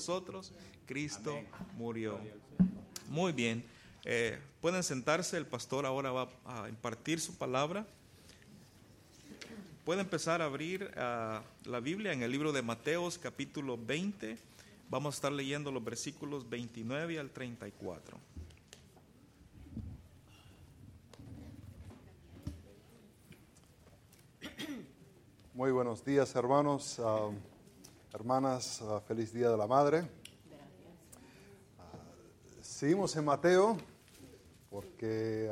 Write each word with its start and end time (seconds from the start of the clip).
nosotros, 0.00 0.50
Cristo 0.86 1.38
murió. 1.76 2.18
Muy 3.10 3.32
bien. 3.32 3.62
Eh, 4.06 4.38
pueden 4.62 4.82
sentarse, 4.82 5.36
el 5.36 5.44
pastor 5.44 5.84
ahora 5.84 6.10
va 6.10 6.30
a 6.46 6.70
impartir 6.70 7.20
su 7.20 7.36
palabra. 7.36 7.86
Puede 9.84 10.00
empezar 10.00 10.40
a 10.40 10.46
abrir 10.46 10.90
ah, 10.96 11.42
la 11.66 11.80
Biblia 11.80 12.14
en 12.14 12.22
el 12.22 12.32
libro 12.32 12.50
de 12.50 12.62
Mateos 12.62 13.18
capítulo 13.18 13.76
20. 13.76 14.38
Vamos 14.88 15.14
a 15.14 15.16
estar 15.16 15.32
leyendo 15.32 15.70
los 15.70 15.84
versículos 15.84 16.48
29 16.48 17.18
al 17.18 17.28
34. 17.28 18.18
Muy 25.52 25.72
buenos 25.72 26.02
días 26.02 26.34
hermanos, 26.34 26.98
ah, 27.04 27.28
hermanas, 28.12 28.82
ah, 28.82 29.00
feliz 29.06 29.32
Día 29.32 29.50
de 29.50 29.56
la 29.56 29.66
Madre. 29.66 30.08
seguimos 32.60 33.14
en 33.14 33.24
Mateo 33.24 33.76
porque 34.68 35.50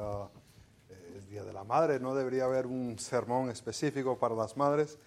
es 1.16 1.28
Día 1.28 1.44
de 1.44 1.52
la 1.52 1.62
Madre, 1.64 2.00
no 2.00 2.14
debería 2.14 2.44
haber 2.44 2.66
un 2.66 2.98
sermón 2.98 3.50
específico 3.50 4.18
para 4.18 4.34
las 4.34 4.56
madres. 4.56 4.98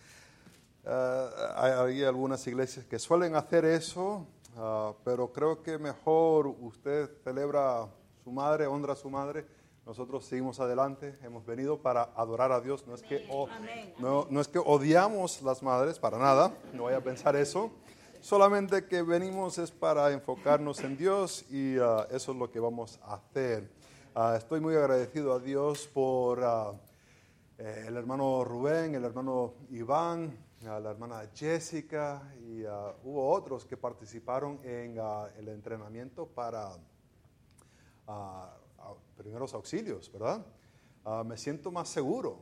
hay, 1.56 2.04
algunas 2.04 2.46
iglesias 2.48 2.86
que 2.86 3.00
suelen 3.00 3.36
hacer 3.36 3.66
eso, 3.66 4.28
pero 5.04 5.32
creo 5.34 5.62
que 5.62 5.78
mejor 5.78 6.48
usted 6.48 7.10
celebra 7.24 7.88
su 8.24 8.32
madre, 8.32 8.68
honra 8.68 8.94
a 8.94 8.96
su 8.96 9.10
madre. 9.10 9.46
Nosotros 9.86 10.26
seguimos 10.26 10.60
adelante, 10.60 11.18
hemos 11.24 11.46
venido 11.46 11.82
para 11.82 12.04
adorar 12.16 12.52
a 12.52 12.62
Dios. 12.62 12.86
No 12.86 12.94
es, 12.94 13.02
que, 13.02 13.28
no, 13.98 14.28
no 14.30 14.42
es 14.42 14.48
que 14.48 14.60
odiamos 14.60 15.42
las 15.42 15.64
madres, 15.64 15.98
para 15.98 16.20
nada, 16.20 16.54
no 16.74 16.84
vaya 16.84 16.98
a 16.98 17.02
pensar 17.02 17.36
eso. 17.36 17.72
Solamente 18.22 18.86
que 18.86 19.02
venimos 19.02 19.58
es 19.58 19.72
para 19.72 20.12
enfocarnos 20.12 20.82
en 20.82 20.96
Dios 20.96 21.44
y 21.50 21.80
ah, 21.80 22.06
eso 22.12 22.32
es 22.32 22.38
lo 22.38 22.52
que 22.52 22.60
vamos 22.60 23.00
a 23.02 23.16
hacer. 23.16 23.72
Ah, 24.14 24.36
estoy 24.38 24.60
muy 24.60 24.76
agradecido 24.76 25.34
a 25.34 25.40
Dios 25.40 25.88
por 25.88 26.44
ah, 26.44 26.72
eh, 27.58 27.86
el 27.88 27.98
hermano 27.98 28.44
Rubén, 28.44 28.94
el 28.94 29.06
hermano 29.06 29.56
Iván, 29.72 30.38
la 30.62 30.92
hermana 30.92 31.24
Jessica 31.34 32.22
y 32.40 32.62
hubo 33.04 33.32
otros 33.32 33.66
que 33.66 33.76
participaron 33.76 34.60
en 34.64 35.00
el 35.40 35.48
entrenamiento 35.48 36.28
para 36.28 36.78
primeros 39.18 39.54
auxilios, 39.54 40.12
¿verdad? 40.12 40.46
me 41.26 41.38
siento 41.38 41.72
más 41.72 41.90
seguro. 41.90 42.40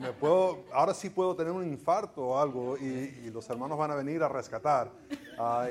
me 0.00 0.12
puedo, 0.12 0.64
ahora 0.72 0.92
sí 0.94 1.10
puedo 1.10 1.36
tener 1.36 1.52
un 1.52 1.64
infarto 1.64 2.28
o 2.28 2.38
algo 2.38 2.76
y, 2.76 3.30
los 3.30 3.48
hermanos 3.50 3.78
van 3.78 3.90
a 3.90 3.94
venir 3.94 4.22
a 4.22 4.28
rescatar. 4.28 4.90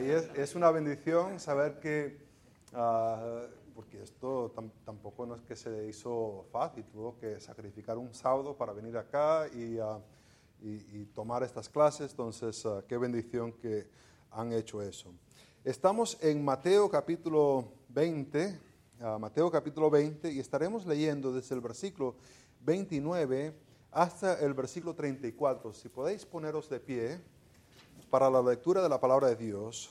y 0.01 0.39
es, 0.39 0.55
una 0.55 0.71
bendición 0.71 1.39
saber 1.39 1.79
que 1.79 2.25
porque 3.75 4.01
esto 4.01 4.53
tampoco 4.85 5.25
no 5.25 5.35
es 5.35 5.41
que 5.41 5.55
se 5.55 5.85
hizo 5.87 6.45
fácil, 6.49 6.85
tuvo 6.85 7.17
que 7.17 7.41
sacrificar 7.41 7.97
un 7.97 8.13
sábado 8.13 8.55
para 8.55 8.71
venir 8.71 8.97
acá 8.97 9.47
y, 9.53 9.77
ah, 9.79 9.99
tomar 11.13 11.43
estas 11.43 11.67
clases, 11.67 12.11
entonces 12.11 12.65
ah, 12.65 12.83
qué 12.87 12.97
bendición 12.97 13.51
que 13.51 13.87
han 14.31 14.53
hecho 14.53 14.81
eso. 14.81 15.13
Estamos 15.65 16.17
en 16.21 16.43
Mateo 16.43 16.89
capítulo 16.89 17.65
20, 17.89 18.57
ah, 19.01 19.17
Mateo 19.19 19.51
capítulo 19.51 19.89
20, 19.89 20.31
y 20.31 20.39
estaremos 20.39 20.85
leyendo 20.85 21.31
desde 21.31 21.55
el 21.55 21.61
versículo 21.61 22.15
29 22.61 23.53
hasta 23.91 24.39
el 24.39 24.53
versículo 24.53 24.93
34. 24.93 25.73
Si 25.73 25.89
podéis 25.89 26.25
poneros 26.25 26.69
de 26.69 26.79
pie 26.79 27.21
para 28.09 28.29
la 28.29 28.41
lectura 28.41 28.81
de 28.81 28.89
la 28.89 28.99
palabra 28.99 29.27
de 29.27 29.35
Dios. 29.35 29.89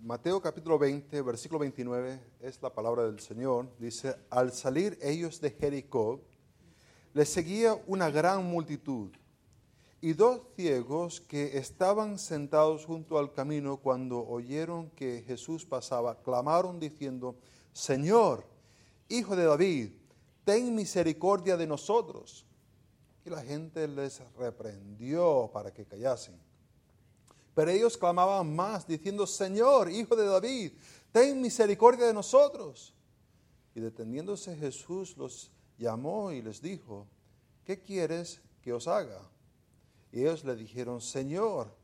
Mateo 0.00 0.40
capítulo 0.40 0.78
20, 0.78 1.20
versículo 1.22 1.58
29 1.60 2.20
es 2.40 2.62
la 2.62 2.72
palabra 2.72 3.04
del 3.04 3.20
Señor. 3.20 3.68
Dice, 3.78 4.16
al 4.30 4.52
salir 4.52 4.98
ellos 5.02 5.40
de 5.40 5.50
Jericó, 5.50 6.20
les 7.12 7.28
seguía 7.28 7.74
una 7.86 8.10
gran 8.10 8.44
multitud 8.44 9.10
y 10.02 10.14
dos 10.14 10.40
ciegos 10.56 11.20
que 11.20 11.58
estaban 11.58 12.18
sentados 12.18 12.86
junto 12.86 13.18
al 13.18 13.32
camino 13.32 13.76
cuando 13.76 14.26
oyeron 14.26 14.90
que 14.90 15.22
Jesús 15.26 15.66
pasaba, 15.66 16.22
clamaron 16.22 16.80
diciendo, 16.80 17.36
Señor, 17.72 18.46
Hijo 19.08 19.34
de 19.34 19.44
David, 19.44 19.90
ten 20.44 20.74
misericordia 20.74 21.56
de 21.56 21.66
nosotros. 21.66 22.46
Y 23.26 23.30
la 23.30 23.42
gente 23.42 23.86
les 23.88 24.22
reprendió 24.38 25.50
para 25.52 25.72
que 25.72 25.84
callasen. 25.84 26.40
Pero 27.54 27.70
ellos 27.70 27.98
clamaban 27.98 28.54
más, 28.54 28.86
diciendo, 28.86 29.26
Señor, 29.26 29.90
Hijo 29.90 30.16
de 30.16 30.26
David, 30.26 30.72
ten 31.12 31.40
misericordia 31.40 32.06
de 32.06 32.14
nosotros. 32.14 32.94
Y 33.74 33.80
deteniéndose 33.80 34.56
Jesús 34.56 35.16
los 35.16 35.50
llamó 35.76 36.32
y 36.32 36.40
les 36.40 36.62
dijo, 36.62 37.06
¿qué 37.64 37.80
quieres 37.80 38.40
que 38.62 38.72
os 38.72 38.86
haga? 38.88 39.20
Y 40.12 40.20
ellos 40.20 40.44
le 40.44 40.56
dijeron, 40.56 41.00
Señor, 41.00 41.74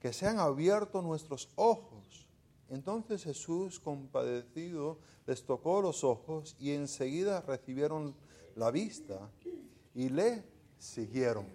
que 0.00 0.12
sean 0.12 0.38
abiertos 0.38 1.02
nuestros 1.02 1.48
ojos. 1.56 2.28
Entonces 2.68 3.24
Jesús, 3.24 3.80
compadecido, 3.80 4.98
les 5.26 5.44
tocó 5.44 5.80
los 5.80 6.04
ojos 6.04 6.56
y 6.58 6.72
enseguida 6.72 7.40
recibieron 7.40 8.14
la 8.56 8.70
vista 8.70 9.30
y 9.94 10.08
le 10.08 10.44
siguieron. 10.78 11.46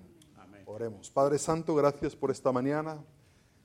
Oremos. 0.65 1.09
Padre 1.09 1.39
Santo, 1.39 1.73
gracias 1.73 2.15
por 2.15 2.29
esta 2.29 2.51
mañana. 2.51 3.03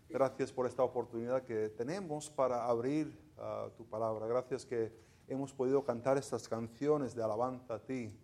Gracias 0.09 0.53
por 0.53 0.67
esta 0.67 0.83
oportunidad 0.83 1.43
que 1.43 1.69
tenemos 1.71 2.31
para 2.31 2.67
abrir 2.67 3.19
ah, 3.37 3.69
tu 3.77 3.85
palabra. 3.85 4.27
Gracias 4.27 4.65
que 4.65 4.91
hemos 5.29 5.53
podido 5.53 5.85
cantar 5.85 6.17
estas 6.17 6.49
canciones 6.49 7.15
de 7.15 7.23
alabanza 7.23 7.75
a 7.75 7.79
ti. 7.79 8.17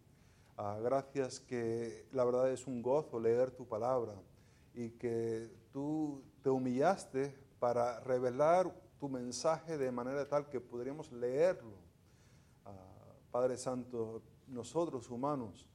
Ah, 0.57 0.79
gracias 0.83 1.41
que 1.41 2.07
la 2.13 2.25
verdad 2.25 2.51
es 2.51 2.67
un 2.67 2.83
gozo 2.83 3.19
leer 3.19 3.51
tu 3.51 3.67
palabra 3.67 4.15
y 4.75 4.91
que 4.91 5.51
tú 5.73 6.23
te 6.43 6.51
humillaste 6.51 7.35
para 7.59 8.01
revelar 8.01 8.75
tu 8.99 9.09
mensaje 9.09 9.79
de 9.79 9.91
manera 9.91 10.29
tal 10.29 10.49
que 10.49 10.61
podríamos 10.61 11.11
leerlo. 11.13 11.77
Ah, 12.65 12.73
Padre 13.31 13.57
Santo, 13.57 14.23
nosotros 14.47 15.11
humanos, 15.11 15.67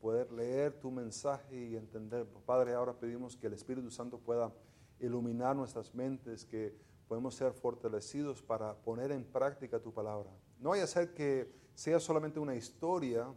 poder 0.00 0.30
leer 0.32 0.78
tu 0.80 0.90
mensaje 0.90 1.56
y 1.56 1.76
entenderlo. 1.76 2.40
Padre, 2.40 2.74
ahora 2.74 2.92
pedimos 2.92 3.36
que 3.36 3.46
el 3.46 3.54
Espíritu 3.54 3.90
Santo 3.90 4.18
pueda 4.18 4.52
iluminar 5.00 5.56
nuestras 5.56 5.94
mentes, 5.94 6.44
que 6.44 6.76
podemos 7.08 7.34
ser 7.34 7.52
fortalecidos 7.52 8.42
para 8.42 8.74
poner 8.74 9.12
en 9.12 9.24
práctica 9.24 9.80
tu 9.80 9.92
palabra. 9.92 10.30
No 10.58 10.70
vaya 10.70 10.84
a 10.84 10.86
ser 10.86 11.14
que 11.14 11.50
sea 11.74 11.98
solamente 12.00 12.38
una 12.38 12.54
historia, 12.54 13.32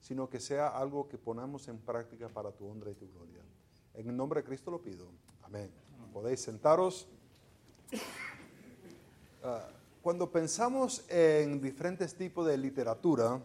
sino 0.00 0.28
que 0.28 0.40
sea 0.40 0.68
algo 0.68 1.08
que 1.08 1.18
ponamos 1.18 1.68
en 1.68 1.78
práctica 1.78 2.28
para 2.28 2.52
tu 2.52 2.66
honra 2.66 2.90
y 2.90 2.94
tu 2.94 3.08
gloria. 3.10 3.42
En 3.94 4.08
el 4.08 4.16
nombre 4.16 4.40
de 4.40 4.46
Cristo 4.46 4.70
lo 4.70 4.80
pido. 4.80 5.06
Amén. 5.42 5.70
Podéis 6.12 6.40
sentaros. 6.40 7.06
Ah, 9.42 9.68
cuando 10.02 10.30
pensamos 10.30 11.04
en 11.08 11.60
diferentes 11.60 12.14
tipos 12.14 12.46
de 12.46 12.58
literatura, 12.58 13.40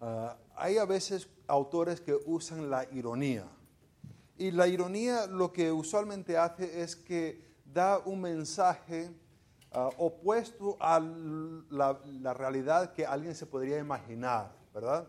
ah, 0.00 0.36
hay 0.54 0.78
a 0.78 0.84
veces 0.84 1.28
autores 1.46 2.00
que 2.00 2.16
usan 2.26 2.70
la 2.70 2.86
ironía. 2.92 3.44
Y 4.38 4.50
la 4.50 4.66
ironía 4.66 5.26
lo 5.26 5.52
que 5.52 5.70
usualmente 5.70 6.36
hace 6.36 6.82
es 6.82 6.96
que 6.96 7.44
da 7.64 7.98
un 7.98 8.20
mensaje 8.20 9.10
ah, 9.72 9.90
opuesto 9.98 10.76
a 10.80 10.98
la, 10.98 12.34
realidad 12.34 12.92
que 12.92 13.06
alguien 13.06 13.34
se 13.34 13.46
podría 13.46 13.78
imaginar, 13.78 14.52
¿verdad? 14.72 15.08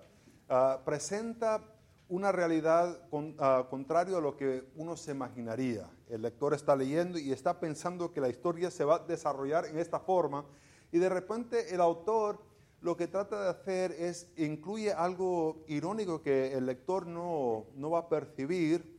Ah, 0.49 0.81
presenta 0.85 1.61
una 2.09 2.31
realidad 2.31 3.07
con, 3.09 3.35
ah, 3.39 3.67
contrario 3.69 4.17
a 4.17 4.21
lo 4.21 4.35
que 4.35 4.69
uno 4.75 4.95
se 4.95 5.11
imaginaría. 5.11 5.89
El 6.09 6.21
lector 6.21 6.53
está 6.53 6.75
leyendo 6.75 7.17
y 7.17 7.31
está 7.31 7.59
pensando 7.59 8.11
que 8.11 8.21
la 8.21 8.29
historia 8.29 8.69
se 8.69 8.83
va 8.83 8.95
a 8.95 8.99
desarrollar 8.99 9.65
en 9.65 9.79
esta 9.79 9.99
forma 9.99 10.45
y 10.91 10.99
de 10.99 11.09
repente 11.09 11.73
el 11.73 11.81
autor 11.81 12.39
lo 12.81 12.97
que 12.97 13.07
trata 13.07 13.41
de 13.41 13.49
hacer 13.49 13.91
es 13.93 14.27
incluye 14.35 14.91
algo 14.91 15.63
irónico 15.67 16.21
que 16.21 16.53
el 16.53 16.65
lector 16.65 17.07
no, 17.07 17.65
no 17.75 17.89
va 17.91 17.99
a 17.99 18.09
percibir 18.09 18.93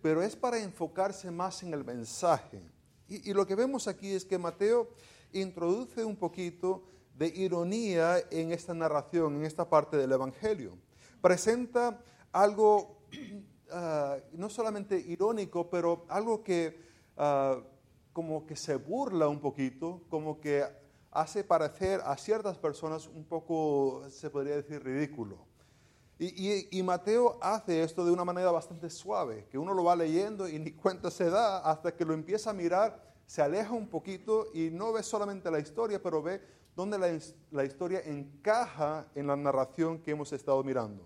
pero 0.00 0.22
es 0.22 0.36
para 0.36 0.58
enfocarse 0.58 1.30
más 1.30 1.62
en 1.62 1.74
el 1.74 1.84
mensaje. 1.84 2.62
Y, 3.08 3.32
lo 3.32 3.46
que 3.46 3.54
vemos 3.54 3.88
aquí 3.88 4.10
es 4.10 4.24
que 4.24 4.38
Mateo 4.38 4.88
introduce 5.32 6.04
un 6.04 6.16
poquito 6.16 6.82
de 7.18 7.26
ironía 7.26 8.18
en 8.30 8.52
esta 8.52 8.72
narración, 8.74 9.36
en 9.36 9.44
esta 9.44 9.68
parte 9.68 9.96
del 9.96 10.12
Evangelio. 10.12 10.78
Presenta 11.20 12.00
algo 12.30 13.02
ah, 13.72 14.16
no 14.32 14.48
solamente 14.48 14.96
irónico, 14.96 15.68
pero 15.68 16.06
algo 16.08 16.44
que 16.44 16.80
ah, 17.16 17.60
como 18.12 18.46
que 18.46 18.54
se 18.54 18.76
burla 18.76 19.28
un 19.28 19.40
poquito, 19.40 20.02
como 20.08 20.40
que 20.40 20.64
hace 21.10 21.42
parecer 21.42 22.00
a 22.04 22.16
ciertas 22.16 22.56
personas 22.56 23.08
un 23.08 23.24
poco, 23.24 24.04
se 24.10 24.30
podría 24.30 24.56
decir, 24.56 24.82
ridículo. 24.82 25.46
Y, 26.20 26.76
y, 26.76 26.82
Mateo 26.82 27.38
hace 27.40 27.84
esto 27.84 28.04
de 28.04 28.10
una 28.10 28.24
manera 28.24 28.50
bastante 28.50 28.90
suave, 28.90 29.46
que 29.48 29.56
uno 29.56 29.72
lo 29.72 29.84
va 29.84 29.94
leyendo 29.94 30.48
y 30.48 30.58
ni 30.58 30.72
cuenta 30.72 31.12
se 31.12 31.30
da 31.30 31.58
hasta 31.58 31.94
que 31.94 32.04
lo 32.04 32.12
empieza 32.12 32.50
a 32.50 32.52
mirar, 32.52 33.00
se 33.24 33.40
aleja 33.40 33.72
un 33.72 33.86
poquito 33.86 34.46
y 34.52 34.70
no 34.70 34.92
ve 34.92 35.04
solamente 35.04 35.48
la 35.48 35.60
historia, 35.60 36.02
pero 36.02 36.20
ve 36.20 36.40
dónde 36.78 36.96
la, 37.50 37.64
historia 37.64 38.02
encaja 38.04 39.08
en 39.16 39.26
la 39.26 39.34
narración 39.34 39.98
que 39.98 40.12
hemos 40.12 40.32
estado 40.32 40.62
mirando. 40.62 41.04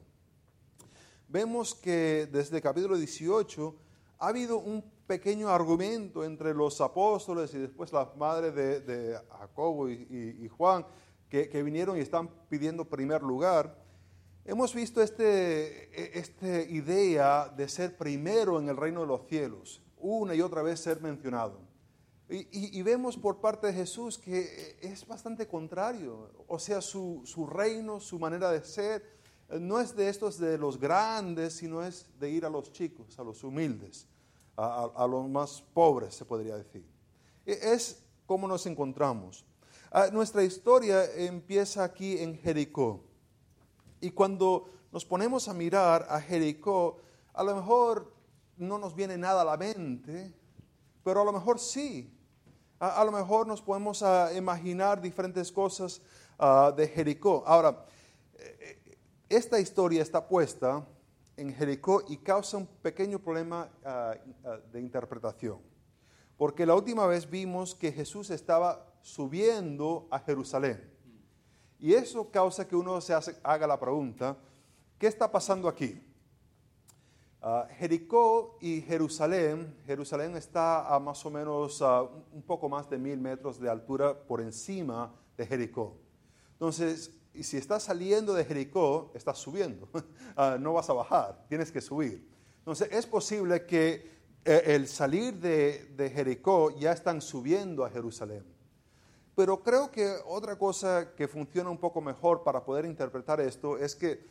Vemos 1.29 1.75
que 1.75 2.29
desde 2.31 2.61
capítulo 2.61 2.95
18 2.95 3.75
ha 4.19 4.29
habido 4.29 4.59
un 4.59 4.85
pequeño 5.07 5.49
argumento 5.49 6.25
entre 6.25 6.53
los 6.53 6.79
apóstoles 6.83 7.55
y 7.55 7.59
después 7.59 7.91
las 7.91 8.15
madres 8.17 8.55
de, 8.55 9.19
Jacobo 9.39 9.89
y, 9.89 10.47
Juan, 10.49 10.85
que, 11.31 11.63
vinieron 11.63 11.97
y 11.97 12.01
están 12.01 12.29
pidiendo 12.51 12.85
primer 12.85 13.23
lugar. 13.23 13.75
Hemos 14.45 14.75
visto 14.75 15.01
este, 15.01 16.19
esta 16.19 16.61
idea 16.65 17.49
de 17.49 17.67
ser 17.67 17.97
primero 17.97 18.61
en 18.61 18.69
el 18.69 18.77
reino 18.77 19.01
de 19.01 19.07
los 19.07 19.27
cielos, 19.27 19.81
una 19.97 20.35
y 20.35 20.43
otra 20.43 20.61
vez 20.61 20.81
ser 20.81 21.01
mencionado. 21.01 21.72
Y, 22.33 22.79
y, 22.79 22.83
vemos 22.83 23.19
por 23.19 23.41
parte 23.41 23.67
de 23.67 23.75
Jesús 23.75 24.17
que 24.17 24.79
es 24.81 25.07
bastante 25.07 25.47
contrario. 25.47 26.31
O 26.49 26.59
sea, 26.59 26.81
su, 26.81 27.21
su, 27.25 27.47
reino, 27.47 28.01
su 28.01 28.19
manera 28.19 28.51
de 28.51 28.65
ser, 28.65 29.05
no 29.61 29.79
es 29.79 29.95
de 29.95 30.09
estos 30.09 30.39
de 30.39 30.57
los 30.57 30.81
grandes, 30.81 31.53
sino 31.53 31.85
es 31.85 32.07
de 32.19 32.31
ir 32.31 32.47
a 32.47 32.51
los 32.51 32.73
chicos, 32.73 33.19
a 33.19 33.23
los 33.23 33.45
humildes 33.45 34.07
a, 34.57 35.07
los 35.07 35.29
más 35.29 35.63
pobres, 35.75 36.15
se 36.15 36.25
podría 36.25 36.57
decir. 36.57 36.85
E, 37.47 37.59
es 37.73 38.03
como 38.27 38.47
nos 38.47 38.67
encontramos. 38.67 39.45
Ah, 39.91 40.09
nuestra 40.13 40.43
historia 40.43 41.05
empieza 41.15 41.85
aquí 41.85 42.19
en 42.19 42.37
Jericó. 42.39 43.05
Y 44.01 44.11
cuando 44.11 44.69
nos 44.91 45.05
ponemos 45.05 45.49
a 45.49 45.55
mirar 45.55 46.07
a 46.09 46.21
Jericó, 46.21 46.99
a 47.33 47.43
lo 47.43 47.55
mejor 47.55 48.13
no 48.57 48.79
nos 48.79 48.95
viene 48.95 49.17
nada 49.17 49.43
a 49.43 49.45
la 49.45 49.57
mente, 49.57 50.33
pero 51.05 51.23
a 51.23 51.25
lo 51.25 51.33
mejor 51.33 51.59
sí. 51.59 52.19
A, 52.83 53.05
lo 53.05 53.13
mejor 53.13 53.47
nos 53.47 53.63
podemos 53.63 54.03
ah, 54.03 54.33
imaginar 54.35 55.01
diferentes 55.01 55.53
cosas 55.53 56.03
ah, 56.37 56.73
de 56.77 56.89
Jericó. 56.89 57.45
Ahora, 57.47 57.87
eh, 58.35 58.97
esta 59.29 59.61
historia 59.61 60.03
está 60.03 60.27
puesta 60.27 60.85
en 61.37 61.55
Jericó 61.55 62.03
y 62.09 62.17
causa 62.17 62.57
un 62.57 62.67
pequeño 62.67 63.21
problema 63.21 63.71
ah, 63.85 64.17
de 64.73 64.81
interpretación. 64.81 65.61
Porque 66.37 66.67
la 66.67 66.75
última 66.75 67.07
vez 67.07 67.31
vimos 67.31 67.73
que 67.73 67.93
Jesús 67.93 68.31
estaba 68.31 68.85
subiendo 69.01 70.09
a 70.11 70.19
Jerusalén. 70.19 70.93
Y 71.79 71.95
eso 71.95 72.33
causa 72.33 72.67
que 72.67 72.75
uno 72.75 73.01
se 73.01 73.15
haga 73.45 73.67
la 73.69 73.79
pregunta, 73.79 74.37
¿qué 74.99 75.07
está 75.07 75.31
pasando 75.31 75.69
aquí? 75.69 76.03
Ah, 77.45 77.67
Jericó 77.77 78.57
y 78.61 78.83
Jerusalén, 78.83 79.75
Jerusalén 79.85 80.37
está 80.37 80.95
a 80.95 81.01
más 81.01 81.27
o 81.27 81.31
menos 81.31 81.81
un 82.31 82.43
poco 82.43 82.69
más 82.69 82.89
de 82.89 82.99
mil 82.99 83.19
metros 83.19 83.59
de 83.59 83.69
altura 83.69 84.17
por 84.17 84.41
encima 84.41 85.13
de 85.37 85.45
Jericó. 85.45 85.97
Entonces, 86.53 87.11
y 87.35 87.43
si 87.43 87.57
estás 87.57 87.83
saliendo 87.83 88.33
de 88.33 88.45
Jericó, 88.45 89.11
estás 89.15 89.39
subiendo. 89.39 89.89
Ah, 90.35 90.57
no 90.59 90.73
vas 90.73 90.89
a 90.89 90.95
bajar, 90.95 91.45
tienes 91.47 91.71
que 91.71 91.83
subir. 91.83 92.27
Entonces, 92.61 92.89
es 92.91 93.05
posible 93.05 93.67
que 93.67 94.11
eh, 94.47 94.63
el 94.69 94.89
salir 94.89 95.35
de, 95.35 95.93
de, 95.95 96.09
Jericó 96.09 96.71
ya 96.71 96.93
están 96.93 97.21
subiendo 97.21 97.85
a 97.85 97.91
Jerusalén. 97.91 98.43
Pero 99.35 99.63
creo 99.63 99.91
que 99.91 100.17
otra 100.25 100.57
cosa 100.57 101.15
que 101.15 101.29
funciona 101.29 101.69
un 101.69 101.77
poco 101.77 102.01
mejor 102.01 102.43
para 102.45 102.65
poder 102.65 102.87
interpretar 102.87 103.43
esto 103.43 103.77
es 103.77 103.95
que 103.95 104.25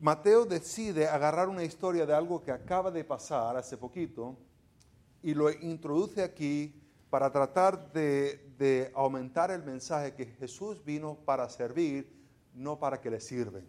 Mateo 0.00 0.46
decide 0.46 1.06
agarrar 1.06 1.50
una 1.50 1.62
historia 1.62 2.06
de 2.06 2.14
algo 2.14 2.42
que 2.42 2.50
acaba 2.50 2.90
de 2.90 3.04
pasar 3.04 3.54
hace 3.58 3.76
poquito 3.76 4.34
y 5.22 5.34
lo 5.34 5.50
introduce 5.50 6.22
aquí 6.22 6.74
para 7.10 7.30
tratar 7.30 7.92
de, 7.92 8.90
aumentar 8.94 9.50
el 9.50 9.62
mensaje 9.62 10.14
que 10.14 10.24
Jesús 10.24 10.82
vino 10.82 11.16
para 11.26 11.46
servir, 11.50 12.10
no 12.54 12.78
para 12.78 12.98
que 12.98 13.10
le 13.10 13.20
sirven. 13.20 13.66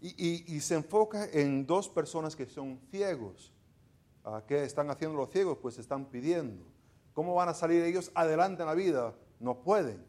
Y, 0.00 0.60
se 0.60 0.74
enfoca 0.74 1.28
en 1.32 1.66
dos 1.66 1.88
personas 1.88 2.34
que 2.34 2.46
son 2.46 2.80
ciegos. 2.90 3.52
¿Qué 4.48 4.64
están 4.64 4.90
haciendo 4.90 5.16
los 5.16 5.30
ciegos? 5.30 5.58
Pues 5.62 5.78
están 5.78 6.06
pidiendo. 6.06 6.64
¿Cómo 7.14 7.34
van 7.34 7.48
a 7.48 7.54
salir 7.54 7.84
ellos 7.84 8.10
adelante 8.14 8.62
en 8.62 8.68
la 8.68 8.74
vida? 8.74 9.14
No 9.38 9.62
pueden. 9.62 10.04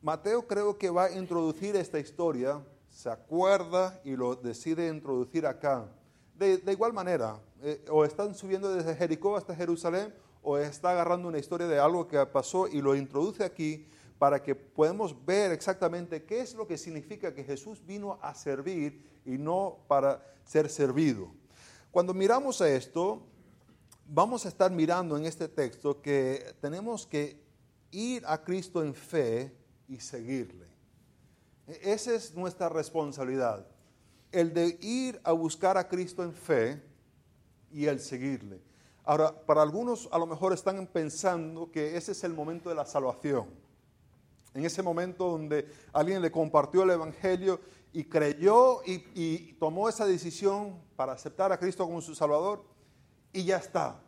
Mateo 0.00 0.46
creo 0.46 0.78
que 0.78 0.90
va 0.90 1.04
a 1.04 1.12
introducir 1.12 1.76
esta 1.76 1.98
historia, 1.98 2.62
se 2.98 3.08
acuerda 3.08 4.00
y 4.02 4.16
lo 4.16 4.34
decide 4.34 4.88
introducir 4.88 5.46
acá. 5.46 5.88
De, 6.34 6.60
igual 6.66 6.92
manera, 6.92 7.40
eh, 7.62 7.84
o 7.88 8.04
están 8.04 8.34
subiendo 8.34 8.74
desde 8.74 8.96
Jericó 8.96 9.36
hasta 9.36 9.54
Jerusalén, 9.54 10.12
o 10.42 10.58
está 10.58 10.90
agarrando 10.90 11.28
una 11.28 11.38
historia 11.38 11.68
de 11.68 11.78
algo 11.78 12.08
que 12.08 12.26
pasó 12.26 12.66
y 12.66 12.80
lo 12.80 12.96
introduce 12.96 13.44
aquí 13.44 13.86
para 14.18 14.42
que 14.42 14.56
podamos 14.56 15.14
ver 15.24 15.52
exactamente 15.52 16.24
qué 16.24 16.40
es 16.40 16.54
lo 16.54 16.66
que 16.66 16.76
significa 16.76 17.32
que 17.32 17.44
Jesús 17.44 17.86
vino 17.86 18.18
a 18.20 18.34
servir 18.34 19.20
y 19.24 19.38
no 19.38 19.78
para 19.86 20.20
ser 20.44 20.68
servido. 20.68 21.30
Cuando 21.92 22.12
miramos 22.12 22.60
a 22.60 22.68
esto, 22.68 23.22
vamos 24.08 24.44
a 24.44 24.48
estar 24.48 24.72
mirando 24.72 25.16
en 25.16 25.24
este 25.24 25.46
texto 25.46 26.02
que 26.02 26.52
tenemos 26.60 27.06
que 27.06 27.40
ir 27.92 28.24
a 28.26 28.42
Cristo 28.42 28.82
en 28.82 28.92
fe 28.92 29.54
y 29.86 30.00
seguirle. 30.00 30.67
E-, 31.68 31.92
esa 31.92 32.14
es 32.14 32.34
nuestra 32.34 32.68
responsabilidad, 32.68 33.66
el 34.32 34.52
de 34.52 34.78
ir 34.80 35.20
a 35.22 35.32
buscar 35.32 35.76
a 35.76 35.86
Cristo 35.88 36.24
en 36.24 36.32
fe 36.32 36.82
y 37.70 37.86
el 37.86 38.00
seguirle. 38.00 38.60
Ahora, 39.04 39.32
para 39.46 39.62
algunos 39.62 40.08
a 40.12 40.18
lo 40.18 40.26
mejor 40.26 40.52
están 40.52 40.86
pensando 40.86 41.70
que 41.70 41.96
ese 41.96 42.12
es 42.12 42.24
el 42.24 42.34
momento 42.34 42.68
de 42.68 42.74
la 42.74 42.84
salvación. 42.84 43.46
En 44.54 44.64
ese 44.64 44.82
momento 44.82 45.30
donde 45.30 45.66
alguien 45.92 46.20
le 46.20 46.30
compartió 46.30 46.82
el 46.82 46.90
Evangelio 46.90 47.60
y 47.92 48.04
creyó 48.04 48.82
y, 48.84 49.52
tomó 49.54 49.88
esa 49.88 50.06
decisión 50.06 50.78
para 50.96 51.12
aceptar 51.12 51.52
a 51.52 51.58
Cristo 51.58 51.84
como 51.84 52.00
su 52.00 52.14
Salvador 52.14 52.64
y 53.32 53.44
ya 53.44 53.56
está. 53.56 54.02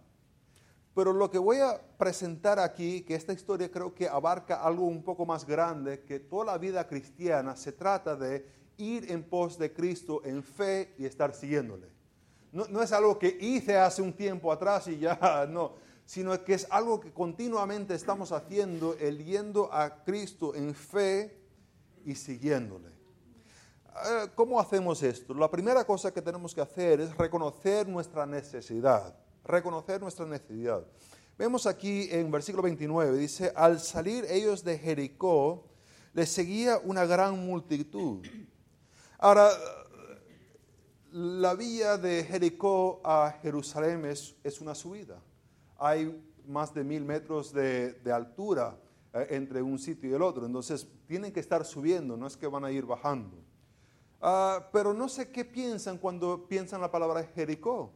Pero 1.01 1.15
lo 1.15 1.31
que 1.31 1.39
voy 1.39 1.57
a 1.57 1.81
presentar 1.97 2.59
aquí, 2.59 3.01
que 3.01 3.15
esta 3.15 3.33
historia 3.33 3.71
creo 3.71 3.95
que 3.95 4.07
abarca 4.07 4.63
algo 4.63 4.85
un 4.85 5.03
poco 5.03 5.25
más 5.25 5.47
grande, 5.47 6.01
que 6.01 6.21
toda 6.21 6.45
la 6.45 6.59
vida 6.59 6.87
cristiana 6.87 7.57
se 7.57 7.73
trata 7.73 8.15
de 8.15 8.45
ir 8.77 9.11
en 9.11 9.23
pos 9.23 9.57
de 9.57 9.73
Cristo 9.73 10.21
en 10.27 10.43
fe 10.43 10.93
y 10.99 11.07
estar 11.07 11.35
siguiéndole. 11.35 11.89
No, 12.53 12.83
es 12.83 12.93
algo 12.93 13.19
que 13.19 13.35
hice 13.41 13.79
hace 13.79 14.03
un 14.03 14.13
tiempo 14.13 14.53
atrás 14.53 14.89
y 14.89 14.99
ya 14.99 15.47
no, 15.51 15.77
sino 16.05 16.39
que 16.45 16.53
es 16.53 16.67
algo 16.69 17.01
que 17.01 17.15
continuamente 17.15 17.95
estamos 17.95 18.31
haciendo, 18.31 18.95
el 19.01 19.25
yendo 19.25 19.73
a 19.73 20.05
Cristo 20.05 20.55
en 20.55 20.75
fe 20.75 21.35
y 22.05 22.15
siguiéndole. 22.15 22.89
Eh, 22.89 24.29
¿Cómo 24.35 24.61
hacemos 24.61 25.03
esto? 25.03 25.33
La 25.33 25.51
primera 25.51 25.83
cosa 25.83 26.13
que 26.13 26.21
tenemos 26.21 26.55
que 26.55 26.61
hacer 26.61 27.01
es 27.01 27.17
reconocer 27.17 27.89
nuestra 27.89 28.27
necesidad, 28.27 29.15
reconocer 29.51 30.01
nuestra 30.01 30.27
necesidad. 30.27 30.85
Vemos 31.39 31.67
aquí 31.67 32.09
en 32.11 32.31
versículo 32.31 32.63
29, 32.63 33.17
dice, 33.17 33.53
al 33.57 33.81
salir 33.81 34.27
ellos 34.29 34.63
de 34.63 34.79
Jericó, 34.79 35.65
les 36.13 36.29
seguía 36.31 36.79
una 36.85 37.07
gran 37.07 37.47
multitud. 37.47 38.27
Ahora, 39.19 39.51
la 41.13 41.55
vía 41.55 41.97
de 41.97 42.25
Jericó 42.25 43.01
a 43.05 43.39
Jerusalén 43.43 44.05
es, 44.05 44.61
una 44.61 44.75
subida. 44.75 45.21
Hay 45.79 46.23
más 46.47 46.75
de 46.75 46.85
mil 46.85 47.05
metros 47.05 47.53
de, 47.53 47.97
altura 48.13 48.77
eh, 49.13 49.29
entre 49.31 49.63
un 49.63 49.79
sitio 49.79 50.11
y 50.11 50.13
el 50.13 50.23
otro. 50.23 50.47
Entonces 50.47 50.87
tienen 51.07 51.33
que 51.33 51.41
estar 51.41 51.65
subiendo, 51.65 52.17
no 52.17 52.27
es 52.27 52.37
que 52.37 52.47
van 52.47 52.65
a 52.65 52.71
ir 52.71 52.85
bajando. 52.85 53.39
Ah, 54.21 54.69
pero 54.73 54.93
no 54.93 55.09
sé 55.09 55.31
qué 55.31 55.45
piensan 55.45 55.97
cuando 55.99 56.47
piensan 56.47 56.81
la 56.81 56.91
palabra 56.91 57.25
Jericó. 57.35 57.93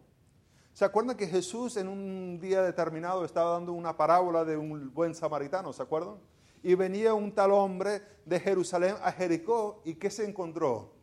¿Se 0.75 0.85
acuerdan 0.85 1.17
que 1.17 1.27
Jesús 1.27 1.79
en 1.79 1.89
un 1.89 2.39
día 2.39 2.61
determinado 2.63 3.25
estaba 3.25 3.53
dando 3.53 3.73
una 3.73 3.97
parábola 3.97 4.45
de 4.45 4.59
un 4.59 4.93
buen 4.93 5.15
samaritano? 5.15 5.73
¿Se 5.73 5.83
acuerdan? 5.83 6.17
Y 6.63 6.75
venía 6.75 7.15
un 7.15 7.33
tal 7.33 7.53
hombre 7.53 8.03
de 8.27 8.39
Jerusalén 8.39 8.97
a 9.03 9.11
Jericó 9.13 9.81
y 9.87 9.95
¿qué 9.95 10.11
se 10.11 10.29
encontró? 10.29 10.95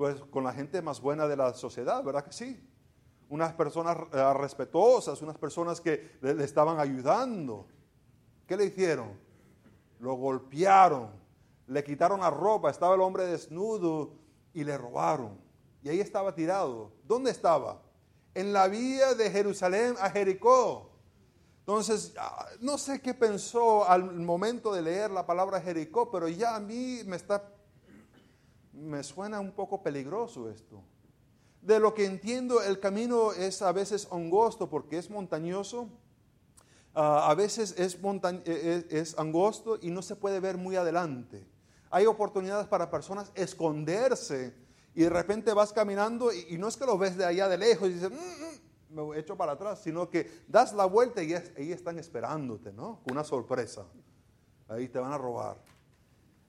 pues 0.00 0.18
con 0.30 0.42
la 0.44 0.54
gente 0.54 0.80
más 0.80 0.98
buena 0.98 1.28
de 1.28 1.36
la 1.36 1.52
sociedad, 1.52 2.02
¿verdad 2.02 2.24
que 2.24 2.32
sí? 2.32 2.58
Unas 3.28 3.52
personas 3.52 3.98
eh, 4.14 4.32
respetuosas, 4.32 5.20
unas 5.20 5.36
personas 5.36 5.78
que 5.78 6.12
le, 6.22 6.42
estaban 6.42 6.80
ayudando. 6.80 7.66
¿Qué 8.46 8.56
le 8.56 8.64
hicieron? 8.64 9.10
Lo 9.98 10.14
golpearon, 10.14 11.10
le 11.66 11.84
quitaron 11.84 12.20
la 12.20 12.30
ropa, 12.30 12.70
estaba 12.70 12.94
el 12.94 13.02
hombre 13.02 13.26
desnudo 13.26 14.14
y 14.54 14.64
le 14.64 14.78
robaron. 14.78 15.38
Y 15.82 15.90
ahí 15.90 16.00
estaba 16.00 16.34
tirado. 16.34 16.92
¿Dónde 17.04 17.30
estaba? 17.30 17.82
En 18.34 18.52
la 18.52 18.68
vía 18.68 19.14
de 19.14 19.30
Jerusalén 19.30 19.94
a 20.00 20.10
Jericó. 20.10 20.90
Entonces, 21.60 22.14
ah, 22.18 22.46
no 22.60 22.78
sé 22.78 23.00
qué 23.00 23.14
pensó 23.14 23.88
al 23.88 24.12
momento 24.12 24.72
de 24.72 24.82
leer 24.82 25.10
la 25.10 25.26
palabra 25.26 25.60
Jericó, 25.60 26.10
pero 26.10 26.28
ya 26.28 26.56
a 26.56 26.60
mí 26.60 27.00
me 27.06 27.16
está 27.16 27.44
me 28.80 29.02
suena 29.02 29.40
un 29.40 29.52
poco 29.52 29.82
peligroso 29.82 30.50
esto. 30.50 30.82
De 31.60 31.78
lo 31.78 31.94
que 31.94 32.06
entiendo, 32.06 32.62
el 32.62 32.80
camino 32.80 33.32
es 33.32 33.60
a 33.60 33.72
veces 33.72 34.08
angosto 34.10 34.70
porque 34.70 34.98
es 34.98 35.10
montañoso, 35.10 35.88
ah, 36.94 37.30
a 37.30 37.34
veces 37.34 37.74
es, 37.76 37.96
e, 37.96 38.40
e, 38.44 38.86
es, 38.98 39.18
angosto 39.18 39.78
y 39.80 39.90
no 39.90 40.00
se 40.02 40.16
puede 40.16 40.40
ver 40.40 40.56
muy 40.56 40.76
adelante. 40.76 41.46
Hay 41.90 42.06
oportunidades 42.06 42.66
para 42.66 42.90
personas 42.90 43.30
esconderse 43.34 44.54
y 44.94 45.02
de 45.02 45.10
repente 45.10 45.52
vas 45.52 45.72
caminando 45.72 46.32
y, 46.32 46.58
no 46.58 46.68
es 46.68 46.76
que 46.76 46.86
lo 46.86 46.98
ves 46.98 47.16
de 47.16 47.24
allá 47.24 47.48
de 47.48 47.58
lejos 47.58 47.88
y 47.88 47.94
dices, 47.94 48.10
mm, 48.10 48.94
mm, 49.00 49.08
me 49.08 49.18
echo 49.18 49.36
para 49.36 49.52
atrás, 49.52 49.80
sino 49.82 50.10
que 50.10 50.42
das 50.48 50.72
la 50.72 50.84
vuelta 50.84 51.22
y 51.22 51.34
ahí 51.34 51.72
están 51.72 51.98
esperándote, 51.98 52.72
¿no? 52.72 53.00
Con 53.04 53.12
una 53.12 53.24
sorpresa. 53.24 53.86
Ahí 54.68 54.88
te 54.88 54.98
van 54.98 55.12
a 55.12 55.18
robar. 55.18 55.62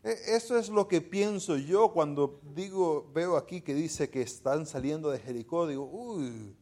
E, 0.03 0.35
eso 0.35 0.57
es 0.57 0.69
lo 0.69 0.87
que 0.87 1.01
pienso 1.01 1.57
yo 1.57 1.91
cuando 1.91 2.39
digo, 2.55 3.09
veo 3.13 3.37
aquí 3.37 3.61
que 3.61 3.75
dice 3.75 4.09
que 4.09 4.21
están 4.21 4.65
saliendo 4.65 5.11
de 5.11 5.19
Jericó, 5.19 5.67
digo, 5.67 5.85
uy, 5.85 6.55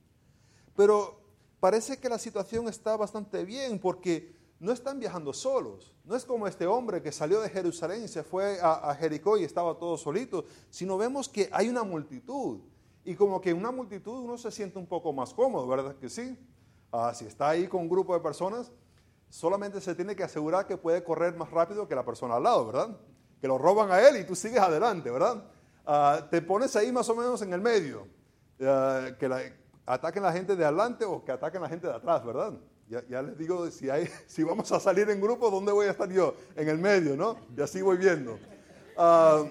pero 0.75 1.19
parece 1.59 1.98
que 1.98 2.09
la 2.09 2.19
situación 2.19 2.67
está 2.67 2.98
bastante 2.98 3.45
bien 3.45 3.79
porque 3.79 4.38
no 4.60 4.72
están 4.72 5.00
viajando 5.00 5.34
solos. 5.34 5.94
No 6.04 6.16
es 6.16 6.25
como 6.25 6.48
este 6.48 6.68
hombre 6.68 7.01
que 7.01 7.12
salió 7.12 7.42
de 7.42 7.50
Jerusalén 7.50 8.04
y 8.04 8.08
se 8.08 8.24
fue 8.24 8.60
a, 8.62 8.94
Jericó 8.96 9.38
y 9.38 9.44
estaba 9.44 9.78
todo 9.78 9.98
solito, 9.98 10.46
sino 10.70 10.98
vemos 10.98 11.30
que 11.30 11.50
hay 11.51 11.70
una 11.70 11.84
multitud. 11.84 12.60
Y 13.06 13.16
como 13.16 13.39
que 13.39 13.54
una 13.54 13.72
multitud 13.72 14.20
uno 14.20 14.38
se 14.38 14.51
siente 14.51 14.78
un 14.78 14.86
poco 14.86 15.13
más 15.13 15.34
cómodo, 15.34 15.68
¿verdad 15.68 15.96
que 15.96 16.10
sí? 16.10 16.38
Ah, 16.92 17.13
si 17.13 17.25
está 17.25 17.50
ahí 17.50 17.68
con 17.68 17.82
un 17.82 17.89
grupo 17.89 18.13
de 18.13 18.20
personas, 18.20 18.72
solamente 19.30 19.80
se 19.80 19.96
tiene 19.96 20.16
que 20.16 20.24
asegurar 20.24 20.68
que 20.68 20.78
puede 20.78 21.04
correr 21.04 21.36
más 21.36 21.50
rápido 21.50 21.88
que 21.88 21.96
la 21.96 22.04
persona 22.04 22.36
al 22.36 22.44
lado, 22.44 22.66
¿verdad? 22.66 22.98
que 23.39 23.48
lo 23.48 23.58
roban 23.58 23.92
a 23.92 24.01
él 24.01 24.18
y 24.18 24.24
tú 24.25 24.36
sigues 24.36 24.60
adelante, 24.60 25.10
¿verdad? 25.10 25.44
Ah, 25.86 26.28
te 26.30 26.42
pones 26.42 26.75
ahí 26.75 26.92
más 26.92 27.10
o 27.10 27.16
menos 27.16 27.42
en 27.42 27.54
el 27.54 27.62
medio, 27.62 28.08
ah, 28.62 29.08
que 29.18 29.54
ataquen 29.86 30.24
la 30.24 30.34
gente 30.34 30.56
de 30.56 30.66
adelante 30.66 31.06
o 31.06 31.24
que 31.24 31.32
ataquen 31.32 31.62
la 31.62 31.70
gente 31.70 31.88
de 31.88 31.94
atrás, 31.94 32.24
¿verdad? 32.25 32.54
Ya, 32.89 33.22
les 33.22 33.38
digo, 33.38 33.69
si, 34.27 34.43
vamos 34.43 34.72
a 34.72 34.79
salir 34.79 35.10
en 35.10 35.22
grupo, 35.22 35.51
¿dónde 35.51 35.72
voy 35.72 35.86
a 35.86 35.91
estar 35.91 36.12
yo? 36.12 36.34
En 36.55 36.67
el 36.67 36.79
medio, 36.79 37.15
¿no? 37.15 37.38
Y 37.55 37.62
así 37.62 37.81
voy 37.81 37.98
viendo. 37.98 38.39
Uh, 38.98 39.48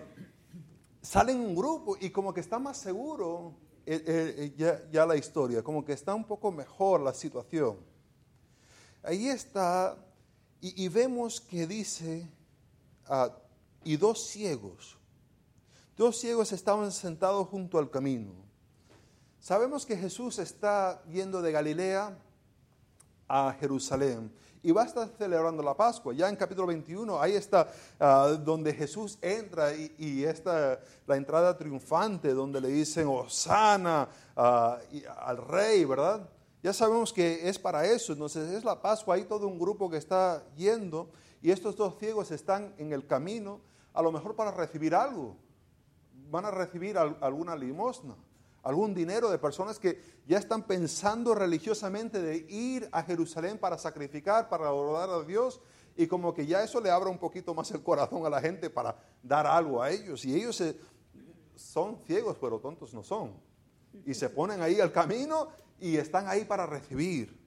salen 1.01 1.37
en 1.37 1.47
un 1.47 1.55
grupo 1.55 1.97
y 2.01 2.11
como 2.11 2.35
que 2.35 2.41
está 2.41 2.59
más 2.59 2.77
seguro 2.79 3.55
eh, 3.87 4.03
eh, 4.07 4.55
eh, 4.59 4.83
ya, 4.93 5.07
la 5.07 5.17
historia, 5.17 5.63
como 5.63 5.83
que 5.83 5.95
está 5.95 6.15
un 6.15 6.25
poco 6.25 6.53
mejor 6.53 7.01
la 7.01 7.15
situación. 7.15 7.79
Ahí 9.03 9.29
está, 9.29 9.97
y, 10.61 10.87
vemos 10.89 11.41
que 11.41 11.67
dice, 11.67 12.29
y 13.85 13.97
dos 13.97 14.27
ciegos. 14.27 14.99
Dos 15.97 16.19
ciegos 16.19 16.53
estaban 16.53 16.93
sentados 16.93 17.49
junto 17.49 17.79
al 17.79 17.89
camino. 17.89 18.35
Sabemos 19.41 19.87
que 19.87 19.97
Jesús 19.97 20.39
está 20.39 21.03
yendo 21.05 21.41
de 21.41 21.53
Galilea 21.53 22.19
a 23.29 23.55
Jerusalén 23.61 24.33
y 24.63 24.73
va 24.73 24.83
a 24.83 24.87
estar 24.87 25.09
celebrando 25.17 25.63
la 25.63 25.75
Pascua. 25.75 26.13
Ya 26.15 26.29
en 26.29 26.37
capítulo 26.37 26.67
21, 26.67 27.21
ahí 27.21 27.35
está 27.35 27.71
ah, 28.01 28.37
donde 28.43 28.75
Jesús 28.75 29.19
entra 29.21 29.75
y, 29.75 29.95
y 29.99 30.25
esta, 30.25 30.81
la 31.07 31.17
entrada 31.17 31.57
triunfante, 31.57 32.35
donde 32.35 32.61
le 32.61 32.69
dicen 32.69 33.07
Osana 33.09 34.09
uh, 34.37 35.21
al 35.21 35.37
rey, 35.37 35.85
¿verdad? 35.85 36.29
Ya 36.63 36.73
sabemos 36.73 37.13
que 37.13 37.49
es 37.49 37.59
para 37.59 37.87
eso. 37.87 38.13
Entonces 38.13 38.51
es 38.51 38.65
la 38.65 38.81
Pascua, 38.81 39.15
hay 39.15 39.25
todo 39.25 39.47
un 39.47 39.59
grupo 39.59 39.89
que 39.89 39.97
está 39.97 40.43
yendo 40.57 41.11
y 41.41 41.51
estos 41.51 41.77
dos 41.77 41.97
ciegos 41.99 42.31
están 42.31 42.75
en 42.79 42.93
el 42.93 43.07
camino, 43.07 43.61
a 43.95 44.03
lo 44.03 44.11
mejor 44.11 44.35
para 44.35 44.51
recibir 44.51 44.95
algo. 44.95 45.37
Van 46.31 46.45
a 46.45 46.51
recibir 46.51 46.99
alguna 46.99 47.57
limosna, 47.57 48.15
algún 48.63 48.95
dinero 48.95 49.31
de 49.31 49.39
personas 49.39 49.79
que 49.79 50.01
ya 50.27 50.39
están 50.39 50.65
pensando 50.65 51.35
religiosamente 51.35 52.21
de 52.21 52.37
ir 52.49 52.89
a 52.93 53.03
Jerusalén 53.03 53.59
para 53.59 53.79
sacrificar, 53.79 54.49
para 54.49 54.67
adorar 54.67 55.11
a 55.11 55.23
Dios. 55.23 55.61
Y 55.97 56.07
como 56.07 56.33
que 56.35 56.47
ya 56.47 56.63
eso 56.63 56.81
le 56.81 56.91
abre 56.91 57.11
un 57.11 57.19
poquito 57.19 57.55
más 57.55 57.71
el 57.71 57.83
corazón 57.83 58.25
a 58.25 58.31
la 58.31 58.41
gente 58.41 58.71
para 58.71 58.97
dar 59.23 59.47
algo 59.47 59.83
a 59.83 59.91
ellos. 59.91 60.25
Y 60.25 60.35
ellos 60.35 60.63
son 61.57 61.99
ciegos, 62.07 62.37
pero 62.41 62.61
tontos 62.61 62.95
no 62.95 63.03
son. 63.03 63.33
Y 64.05 64.15
se 64.15 64.29
ponen 64.31 64.63
ahí 64.63 64.81
al 64.81 64.93
camino 64.93 65.49
y 65.81 65.97
están 65.97 66.29
ahí 66.29 66.45
para 66.45 66.67
recibir. 66.67 67.39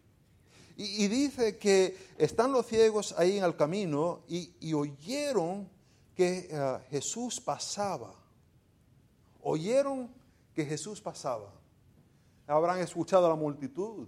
Y, 0.78 1.08
dice 1.08 1.58
que 1.58 1.96
están 2.18 2.52
los 2.52 2.66
ciegos 2.66 3.14
ahí 3.18 3.38
en 3.38 3.44
el 3.44 3.56
camino 3.56 4.22
y, 4.28 4.74
oyeron 4.74 5.70
que 6.16 6.48
eh, 6.50 6.80
Jesús 6.90 7.40
pasaba. 7.40 8.16
Oyeron 9.44 10.10
que 10.54 10.66
Jesús 10.66 11.02
pasaba. 11.02 11.54
Habrán 12.48 12.80
escuchado 12.80 13.26
a 13.26 13.30
la 13.30 13.36
multitud. 13.36 14.08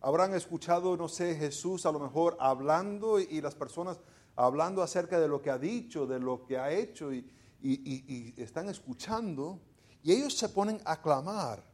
Habrán 0.00 0.34
escuchado, 0.34 0.96
no 0.96 1.08
sé, 1.08 1.34
Jesús 1.34 1.86
a 1.86 1.92
lo 1.92 1.98
mejor 1.98 2.36
hablando 2.38 3.18
y, 3.18 3.40
las 3.40 3.54
personas 3.54 3.98
hablando 4.36 4.82
acerca 4.82 5.18
de 5.18 5.28
lo 5.28 5.40
que 5.40 5.50
ha 5.50 5.58
dicho, 5.58 6.06
de 6.06 6.20
lo 6.20 6.44
que 6.44 6.58
ha 6.58 6.70
hecho 6.70 7.12
y, 7.12 7.32
están 8.36 8.68
escuchando. 8.68 9.60
Y 10.02 10.12
ellos 10.12 10.36
se 10.36 10.48
ponen 10.48 10.80
a 10.84 11.00
clamar, 11.00 11.64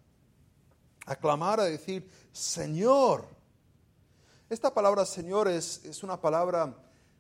a 1.05 1.17
clamar, 1.17 1.61
a 1.61 1.65
decir, 1.65 2.09
Señor, 2.33 3.27
esta 4.49 4.73
palabra 4.73 5.05
Señor 5.05 5.49
es, 5.49 6.03
una 6.03 6.21
palabra 6.21 6.75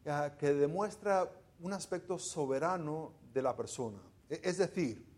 ah, 0.06 0.30
que 0.38 0.54
demuestra 0.54 1.30
un 1.60 1.72
aspecto 1.72 2.18
soberano 2.18 3.12
de 3.32 3.42
la 3.42 3.54
persona. 3.56 3.98
E, 4.30 4.40
es 4.42 4.58
decir, 4.58 5.11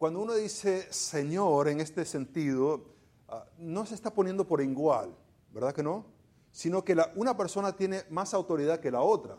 cuando 0.00 0.22
uno 0.22 0.34
dice 0.34 0.90
Señor 0.90 1.68
en 1.68 1.78
este 1.78 2.06
sentido, 2.06 2.86
ah, 3.28 3.44
no 3.58 3.84
se 3.84 3.94
está 3.94 4.10
poniendo 4.14 4.48
por 4.48 4.62
igual, 4.62 5.14
¿verdad 5.52 5.74
que 5.74 5.82
no? 5.82 6.06
Sino 6.50 6.82
que 6.82 6.96
una 7.16 7.36
persona 7.36 7.76
tiene 7.76 8.04
más 8.08 8.32
autoridad 8.32 8.80
que 8.80 8.90
la 8.90 9.02
otra. 9.02 9.36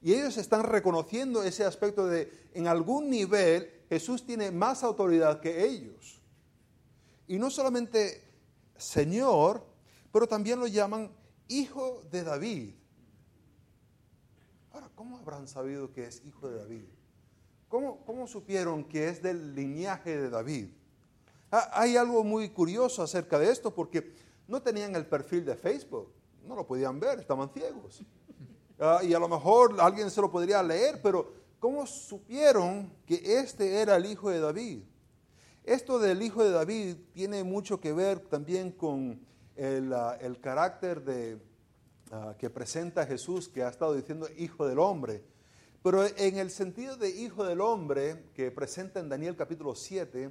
Y 0.00 0.14
ellos 0.14 0.38
están 0.38 0.62
reconociendo 0.62 1.42
ese 1.42 1.66
aspecto 1.66 2.06
de, 2.06 2.48
en 2.54 2.66
algún 2.66 3.10
nivel, 3.10 3.70
Jesús 3.90 4.24
tiene 4.24 4.50
más 4.50 4.82
autoridad 4.82 5.38
que 5.42 5.62
ellos. 5.66 6.18
Y 7.26 7.38
no 7.38 7.50
solamente 7.50 8.24
Señor, 8.78 9.62
pero 10.10 10.26
también 10.26 10.60
lo 10.60 10.66
llaman 10.66 11.10
hijo 11.46 12.04
de 12.10 12.24
David. 12.24 12.74
Ahora, 14.72 14.88
¿cómo 14.94 15.18
habrán 15.18 15.46
sabido 15.46 15.92
que 15.92 16.06
es 16.06 16.24
hijo 16.24 16.48
de 16.48 16.56
David? 16.56 16.84
¿Cómo, 17.68 18.26
supieron 18.26 18.84
que 18.84 19.08
es 19.08 19.22
del 19.22 19.54
linaje 19.54 20.16
de 20.16 20.30
David? 20.30 20.68
Ah, 21.50 21.70
hay 21.72 21.96
algo 21.96 22.24
muy 22.24 22.48
curioso 22.50 23.02
acerca 23.02 23.38
de 23.38 23.50
esto 23.50 23.74
porque 23.74 24.14
no 24.46 24.62
tenían 24.62 24.96
el 24.96 25.06
perfil 25.06 25.44
de 25.44 25.56
Facebook, 25.56 26.12
no 26.46 26.54
lo 26.54 26.66
podían 26.66 26.98
ver, 26.98 27.18
estaban 27.20 27.50
ciegos. 27.50 28.02
Ah, 28.78 29.00
y 29.02 29.12
a 29.12 29.18
lo 29.18 29.28
mejor 29.28 29.76
alguien 29.80 30.10
se 30.10 30.20
lo 30.20 30.30
podría 30.30 30.62
leer, 30.62 31.00
pero 31.02 31.32
¿cómo 31.58 31.86
supieron 31.86 32.92
que 33.06 33.20
este 33.40 33.80
era 33.80 33.96
el 33.96 34.06
hijo 34.06 34.30
de 34.30 34.40
David? 34.40 34.82
Esto 35.64 35.98
del 35.98 36.22
hijo 36.22 36.42
de 36.42 36.50
David 36.50 36.96
tiene 37.12 37.44
mucho 37.44 37.80
que 37.80 37.92
ver 37.92 38.20
también 38.20 38.72
con 38.72 39.20
Ah, 39.60 40.16
el, 40.20 40.40
carácter 40.40 41.02
de, 41.02 41.36
ah, 42.12 42.36
que 42.38 42.48
presenta 42.48 43.04
Jesús, 43.04 43.48
que 43.48 43.64
ha 43.64 43.68
estado 43.68 43.94
diciendo 43.94 44.28
hijo 44.36 44.68
del 44.68 44.78
hombre. 44.78 45.24
Pero 45.82 46.04
en 46.04 46.36
el 46.38 46.50
sentido 46.50 46.96
de 46.96 47.10
hijo 47.10 47.44
del 47.44 47.60
hombre 47.60 48.30
que 48.34 48.50
presenta 48.50 49.00
en 49.00 49.08
Daniel 49.08 49.36
capítulo 49.36 49.74
7, 49.74 50.30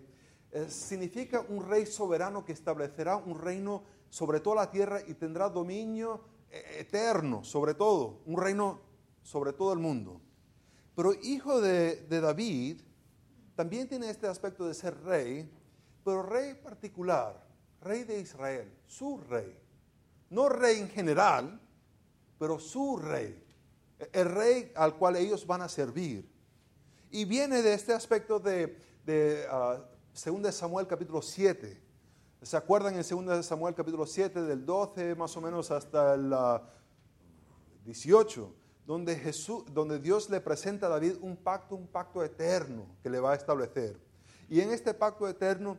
eh, 0.52 0.66
significa 0.70 1.46
un 1.48 1.68
rey 1.68 1.86
soberano 1.86 2.46
que 2.46 2.54
establecerá 2.54 3.18
un 3.18 3.40
reino 3.40 3.84
sobre 4.10 4.40
toda 4.40 4.58
la 4.58 4.72
tierra 4.72 5.02
y 5.06 5.14
tendrá 5.14 5.50
dominio 5.50 6.22
eh, 6.50 6.78
eterno 6.80 7.44
sobre 7.44 7.74
todo, 7.74 8.22
un 8.26 8.42
reino 8.42 8.82
sobre 9.22 9.54
todo 9.54 9.74
el 9.74 9.80
mundo. 9.80 10.22
Pero 10.96 11.14
hijo 11.14 11.62
de, 11.62 12.08
de 12.08 12.22
David 12.22 12.82
también 13.56 13.88
tiene 13.88 14.10
este 14.10 14.28
aspecto 14.28 14.68
de 14.68 14.74
ser 14.74 15.00
rey, 15.04 15.50
pero 16.04 16.24
rey 16.24 16.54
particular 16.56 17.48
rey 17.82 18.04
de 18.04 18.20
Israel, 18.20 18.72
su 18.86 19.18
rey. 19.18 19.56
No 20.30 20.50
rey 20.50 20.80
en 20.80 20.90
general, 20.90 21.60
pero 22.38 22.60
su 22.60 22.98
rey. 22.98 23.44
El 24.12 24.30
rey 24.30 24.72
al 24.76 24.96
cual 24.96 25.16
ellos 25.16 25.46
van 25.46 25.62
a 25.62 25.70
servir. 25.70 26.30
Y 27.10 27.26
viene 27.26 27.62
de 27.62 27.74
este 27.74 27.94
aspecto 27.94 28.40
de, 28.40 28.78
de 29.06 29.46
2 29.48 29.50
ah, 29.52 30.52
Samuel 30.52 30.88
capítulo 30.88 31.22
7. 31.22 31.82
¿Se 32.42 32.58
acuerdan 32.58 32.96
en 32.96 33.26
2 33.26 33.46
Samuel 33.46 33.74
capítulo 33.74 34.06
7, 34.06 34.44
del 34.44 34.66
12 34.66 35.16
más 35.16 35.36
o 35.36 35.42
menos 35.42 35.72
hasta 35.72 36.14
el 36.14 36.34
18? 37.86 38.54
Ah, 38.54 38.64
donde, 38.88 39.16
Jesús, 39.18 39.66
donde 39.74 40.00
Dios 40.00 40.30
le 40.30 40.40
presenta 40.40 40.86
a 40.86 40.90
David 40.90 41.18
un 41.22 41.36
pacto, 41.36 41.76
un 41.76 41.88
pacto 41.88 42.24
eterno 42.24 42.86
que 43.04 43.10
le 43.10 43.20
va 43.20 43.34
a 43.34 43.36
establecer. 43.36 44.00
Y 44.50 44.62
en 44.62 44.72
este 44.72 44.94
pacto 44.94 45.28
eterno 45.28 45.78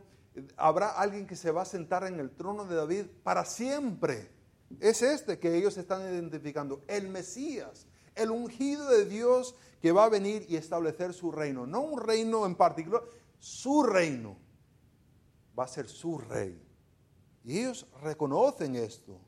habrá 0.56 0.90
alguien 0.90 1.26
que 1.26 1.34
se 1.34 1.50
va 1.50 1.62
a 1.62 1.64
sentar 1.64 2.04
en 2.04 2.20
el 2.20 2.30
trono 2.30 2.66
de 2.66 2.76
David 2.76 3.06
para 3.22 3.46
siempre. 3.46 4.30
Es 4.78 5.00
este 5.00 5.38
que 5.38 5.56
ellos 5.56 5.78
están 5.78 6.02
identificando, 6.02 6.82
el 6.87 7.08
Mesías, 7.08 7.87
el 8.18 8.30
ungido 8.30 8.88
de 8.90 9.04
Dios 9.04 9.54
que 9.80 9.92
va 9.92 10.04
a 10.04 10.08
venir 10.08 10.46
y 10.48 10.56
establecer 10.56 11.12
su 11.12 11.30
reino. 11.30 11.66
No 11.66 11.80
un 11.80 12.00
reino 12.00 12.46
en 12.46 12.54
particular, 12.54 13.02
su 13.38 13.82
reino. 13.82 14.37
Va 15.58 15.64
a 15.64 15.68
ser 15.68 15.88
su 15.88 16.18
rey. 16.18 16.60
Y 17.44 17.58
ellos 17.60 17.87
reconocen 18.02 18.76
esto. 18.76 19.18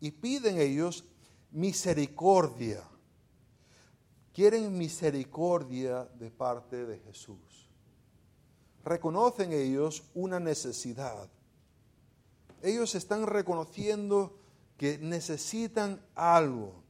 Y 0.00 0.10
piden 0.12 0.58
ellos 0.58 1.04
misericordia. 1.50 2.82
Quieren 4.32 4.76
misericordia 4.76 6.04
de 6.04 6.30
parte 6.30 6.86
de 6.86 6.98
Jesús. 7.00 7.68
Reconocen 8.84 9.52
ellos 9.52 10.04
una 10.14 10.40
necesidad. 10.40 11.28
Ellos 12.62 12.94
están 12.94 13.26
reconociendo 13.26 14.36
que 14.76 14.98
necesitan 14.98 16.00
algo. 16.14 16.82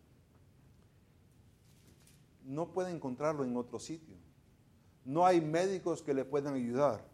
No 2.51 2.73
pueden 2.73 2.97
encontrarlo 2.97 3.45
en 3.45 3.57
otro 3.57 3.79
sitio. 3.79 4.17
No 5.05 5.25
hay 5.25 5.41
médicos 5.41 6.03
que 6.03 6.13
le 6.13 6.25
puedan 6.25 6.55
ayudar. 6.55 7.05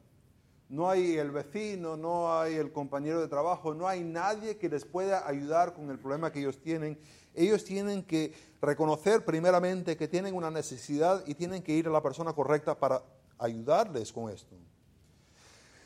No 0.71 0.89
hay 0.89 1.19
el 1.19 1.31
vecino, 1.31 1.95
no 1.95 2.33
hay 2.33 2.55
el 2.55 2.73
compañero 2.73 3.21
de 3.21 3.29
trabajo, 3.29 3.75
no 3.75 3.87
hay 3.87 4.03
nadie 4.03 4.57
que 4.57 4.71
les 4.71 4.87
pueda 4.87 5.29
ayudar 5.29 5.75
con 5.75 5.91
el 5.91 5.99
problema 5.99 6.33
que 6.33 6.39
ellos 6.41 6.59
tienen. 6.63 6.99
Ellos 7.35 7.65
tienen 7.65 8.03
que 8.03 8.33
reconocer 8.63 9.27
primeramente 9.27 9.99
que 9.99 10.09
tienen 10.09 10.35
una 10.35 10.51
necesidad 10.51 11.23
y 11.27 11.35
tienen 11.35 11.63
que 11.63 11.73
ir 11.73 11.87
a 11.87 11.91
la 11.91 12.03
persona 12.03 12.33
correcta 12.33 12.75
para 12.75 13.03
ayudarles 13.39 14.15
con 14.15 14.31
esto. 14.33 14.57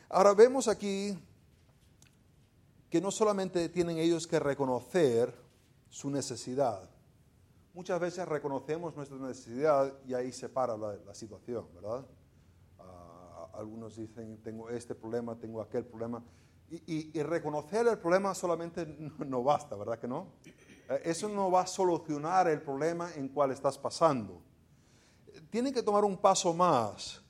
Ahora 0.09 0.33
vemos 0.33 0.69
aquí 0.69 1.19
que 2.89 3.01
no 3.01 3.11
solamente 3.11 3.69
tienen 3.69 3.99
ellos 3.99 4.29
que 4.29 4.39
reconocer 4.39 5.35
su 5.89 6.09
necesidad, 6.09 6.89
muchas 7.75 8.01
veces 8.01 8.27
reconocemos 8.27 8.95
nuestra 8.97 9.19
necesidad 9.19 9.93
y 10.07 10.15
ahí 10.15 10.33
se 10.33 10.49
para 10.49 10.77
la, 10.77 11.15
situación, 11.15 11.67
¿verdad? 11.75 12.07
Ah, 12.79 13.49
algunos 13.55 13.97
dicen, 13.97 14.41
tengo 14.43 14.71
este 14.71 14.95
problema, 14.95 15.37
tengo 15.37 15.61
aquel 15.61 15.85
problema. 15.85 16.23
Y, 16.87 17.21
reconocer 17.23 17.87
el 17.89 17.99
problema 17.99 18.33
solamente 18.33 18.87
no, 19.27 19.43
basta, 19.43 19.75
¿verdad 19.75 19.99
que 19.99 20.07
no? 20.07 20.29
Eh, 20.89 21.03
eso 21.05 21.29
no 21.29 21.51
va 21.51 21.63
a 21.63 21.67
solucionar 21.67 22.47
el 22.49 22.63
problema 22.63 23.13
en 23.15 23.29
cual 23.29 23.51
estás 23.51 23.77
pasando. 23.77 24.41
Tienen 25.51 25.75
que 25.75 25.83
tomar 25.83 26.05
un 26.05 26.17
paso 26.17 26.55
más 26.55 27.21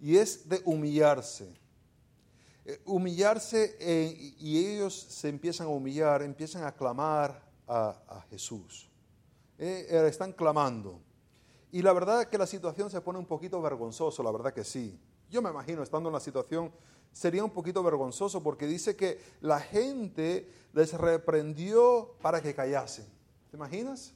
y 0.00 0.16
es 0.16 0.48
de 0.48 0.62
humillarse. 0.64 1.54
Eh, 2.64 2.80
humillarse 2.86 3.76
eh, 3.80 4.34
y 4.38 4.64
ellos 4.64 4.94
se 4.94 5.28
empiezan 5.28 5.66
a 5.66 5.70
humillar, 5.70 6.22
empiezan 6.22 6.64
a 6.64 6.72
clamar 6.72 7.48
a, 7.66 8.24
Jesús. 8.30 8.89
Eh, 9.62 10.06
están 10.08 10.32
clamando. 10.32 11.00
Y 11.70 11.82
la 11.82 11.92
verdad 11.92 12.22
es 12.22 12.28
que 12.28 12.38
la 12.38 12.46
situación 12.46 12.90
se 12.90 13.00
pone 13.00 13.18
un 13.18 13.26
poquito 13.26 13.60
vergonzoso, 13.62 14.22
la 14.22 14.32
verdad 14.32 14.52
que 14.52 14.64
sí. 14.64 14.98
Yo 15.28 15.42
me 15.42 15.50
imagino 15.50 15.82
estando 15.82 16.08
en 16.08 16.14
la 16.14 16.20
situación 16.20 16.72
sería 17.12 17.44
un 17.44 17.50
poquito 17.50 17.82
vergonzoso 17.82 18.42
porque 18.42 18.66
dice 18.66 18.96
que 18.96 19.20
la 19.40 19.60
gente 19.60 20.50
les 20.72 20.94
reprendió 20.94 22.16
para 22.20 22.40
que 22.40 22.54
callasen. 22.54 23.06
¿Te 23.50 23.56
imaginas? 23.56 24.14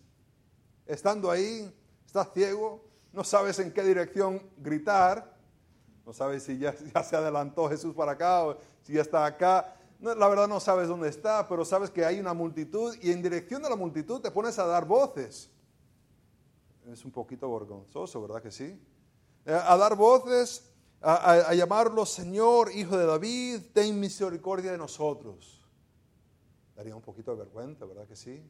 Estando 0.86 1.30
ahí, 1.30 1.72
estás 2.06 2.32
ciego, 2.32 2.82
no 3.12 3.22
sabes 3.22 3.58
en 3.58 3.72
qué 3.72 3.82
dirección 3.82 4.42
gritar 4.56 5.34
no 6.06 6.12
sabes 6.12 6.42
si 6.42 6.58
ya, 6.58 6.72
se 7.04 7.16
adelantó 7.16 7.68
Jesús 7.68 7.94
para 7.94 8.12
acá 8.12 8.44
o 8.44 8.58
si 8.82 8.94
ya 8.94 9.02
está 9.02 9.24
acá. 9.24 9.74
La 10.00 10.28
verdad 10.28 10.48
no 10.48 10.60
sabes 10.60 10.88
dónde 10.88 11.08
está, 11.08 11.48
pero 11.48 11.64
sabes 11.64 11.90
que 11.90 12.04
hay 12.04 12.20
una 12.20 12.34
multitud 12.34 12.94
y 13.00 13.10
en 13.10 13.22
dirección 13.22 13.62
de 13.62 13.70
la 13.70 13.76
multitud 13.76 14.20
te 14.20 14.30
pones 14.30 14.58
a 14.58 14.66
dar 14.66 14.84
voces. 14.84 15.50
Es 16.92 17.04
un 17.04 17.10
poquito 17.10 17.50
vergonzoso, 17.52 18.20
¿verdad 18.20 18.42
que 18.42 18.50
sí? 18.50 18.78
Eh, 19.46 19.52
a 19.52 19.76
dar 19.76 19.96
voces, 19.96 20.70
a, 21.00 21.52
llamarlo 21.54 22.06
Señor, 22.06 22.70
Hijo 22.74 22.96
de 22.96 23.06
David, 23.06 23.60
ten 23.72 23.98
misericordia 23.98 24.72
de 24.72 24.78
nosotros. 24.78 25.62
Daría 26.74 26.96
un 26.96 27.02
poquito 27.02 27.30
de 27.32 27.38
vergüenza, 27.38 27.84
¿verdad 27.84 28.06
que 28.06 28.16
sí? 28.16 28.42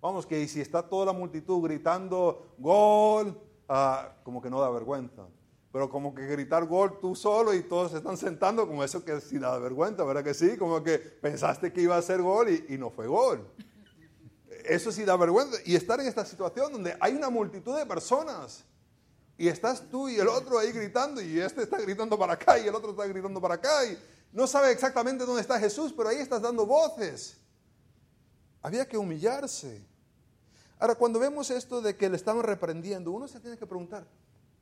Vamos, 0.00 0.26
que 0.26 0.46
si 0.48 0.60
está 0.60 0.88
toda 0.88 1.06
la 1.06 1.12
multitud 1.12 1.62
gritando 1.62 2.54
gol, 2.58 3.40
ah, 3.68 4.14
como 4.24 4.42
que 4.42 4.50
no 4.50 4.60
da 4.60 4.70
vergüenza. 4.70 5.26
Pero 5.72 5.88
como 5.88 6.14
que 6.14 6.26
gritar 6.26 6.66
gol 6.66 6.98
tú 7.00 7.14
solo 7.14 7.54
y 7.54 7.62
todos 7.62 7.92
se 7.92 7.98
están 7.98 8.16
sentando, 8.16 8.66
como 8.66 8.82
eso 8.82 9.04
que 9.04 9.20
sí 9.20 9.38
da 9.38 9.56
vergüenza, 9.58 10.02
¿verdad 10.04 10.24
que 10.24 10.34
sí? 10.34 10.56
Como 10.56 10.82
que 10.82 10.98
pensaste 10.98 11.72
que 11.72 11.82
iba 11.82 11.96
a 11.96 12.02
ser 12.02 12.22
gol 12.22 12.48
y, 12.50 12.76
no 12.76 12.90
fue 12.90 13.06
gol. 13.06 13.46
Eso 14.64 14.90
sí 14.90 15.04
da 15.04 15.16
vergüenza. 15.16 15.58
Y 15.64 15.76
estar 15.76 16.00
en 16.00 16.06
esta 16.06 16.24
situación 16.24 16.72
donde 16.72 16.96
hay 17.00 17.14
una 17.14 17.30
multitud 17.30 17.76
de 17.76 17.86
personas 17.86 18.64
y 19.38 19.48
estás 19.48 19.88
tú 19.88 20.08
y 20.08 20.16
el 20.16 20.28
otro 20.28 20.58
ahí 20.58 20.72
gritando 20.72 21.22
y 21.22 21.40
este 21.40 21.62
está 21.62 21.80
gritando 21.80 22.18
para 22.18 22.34
acá 22.34 22.58
y 22.58 22.66
el 22.66 22.74
otro 22.74 22.90
está 22.90 23.06
gritando 23.06 23.40
para 23.40 23.54
acá 23.54 23.86
y 23.86 23.96
no 24.32 24.46
sabe 24.46 24.72
exactamente 24.72 25.24
dónde 25.24 25.40
está 25.40 25.58
Jesús, 25.58 25.94
pero 25.96 26.08
ahí 26.08 26.18
estás 26.18 26.42
dando 26.42 26.66
voces. 26.66 27.36
Había 28.60 28.86
que 28.86 28.98
humillarse. 28.98 29.82
Ahora, 30.78 30.94
cuando 30.94 31.18
vemos 31.18 31.50
esto 31.50 31.80
de 31.80 31.96
que 31.96 32.08
le 32.08 32.16
estaban 32.16 32.42
reprendiendo, 32.42 33.12
uno 33.12 33.28
se 33.28 33.40
tiene 33.40 33.56
que 33.56 33.66
preguntar, 33.66 34.06